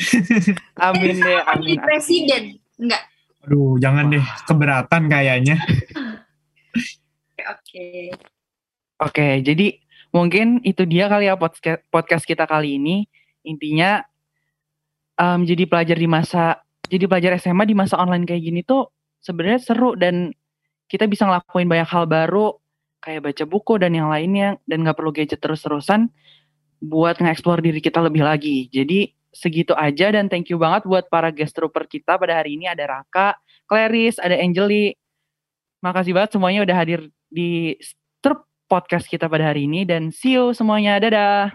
amin 0.77 1.13
deh, 1.15 1.39
amin. 1.45 1.77
presiden, 1.77 2.43
enggak? 2.73 3.01
Aduh, 3.47 3.79
jangan 3.79 4.11
deh, 4.11 4.25
keberatan 4.43 5.07
kayaknya. 5.07 5.55
Oke, 7.47 8.11
Oke. 8.99 9.27
Jadi 9.39 9.79
mungkin 10.11 10.59
itu 10.67 10.83
dia 10.83 11.07
kali 11.07 11.31
ya 11.31 11.39
podca- 11.39 11.79
podcast 11.87 12.27
kita 12.27 12.43
kali 12.43 12.75
ini. 12.75 13.07
Intinya 13.47 14.03
em, 15.15 15.47
jadi 15.47 15.63
pelajar 15.63 15.95
di 15.95 16.11
masa 16.11 16.59
jadi 16.91 17.07
pelajar 17.07 17.39
SMA 17.39 17.63
di 17.67 17.75
masa 17.75 17.95
online 17.95 18.27
kayak 18.27 18.43
gini 18.43 18.61
tuh 18.67 18.91
sebenarnya 19.23 19.59
seru 19.63 19.95
dan 19.95 20.35
kita 20.91 21.07
bisa 21.07 21.27
ngelakuin 21.27 21.67
banyak 21.67 21.87
hal 21.87 22.03
baru 22.03 22.55
kayak 22.99 23.31
baca 23.31 23.43
buku 23.47 23.79
dan 23.79 23.95
yang 23.95 24.11
lainnya 24.11 24.59
dan 24.67 24.83
nggak 24.83 24.99
perlu 24.99 25.15
gadget 25.15 25.39
terus-terusan 25.39 26.11
buat 26.83 27.15
nge-explore 27.17 27.63
diri 27.63 27.79
kita 27.79 28.03
lebih 28.03 28.27
lagi. 28.27 28.67
Jadi 28.67 29.16
segitu 29.37 29.77
aja 29.77 30.09
dan 30.09 30.25
thank 30.25 30.49
you 30.49 30.57
banget 30.57 30.89
buat 30.89 31.05
para 31.13 31.29
guest 31.29 31.53
trooper 31.53 31.85
kita 31.85 32.17
pada 32.17 32.41
hari 32.41 32.57
ini 32.57 32.65
ada 32.65 32.89
Raka, 32.89 33.37
Clarice, 33.69 34.17
ada 34.17 34.33
Angeli. 34.33 34.97
Makasih 35.85 36.17
banget 36.17 36.33
semuanya 36.33 36.65
udah 36.65 36.75
hadir 36.75 37.13
di 37.29 37.77
Strup 37.77 38.49
podcast 38.65 39.05
kita 39.05 39.29
pada 39.29 39.53
hari 39.53 39.69
ini 39.69 39.85
dan 39.85 40.09
see 40.09 40.33
you 40.33 40.57
semuanya. 40.57 40.97
Dadah. 40.97 41.53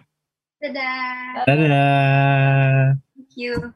Dadah. 0.63 1.43
Dadah. 1.51 2.83
Thank 3.19 3.35
you. 3.35 3.75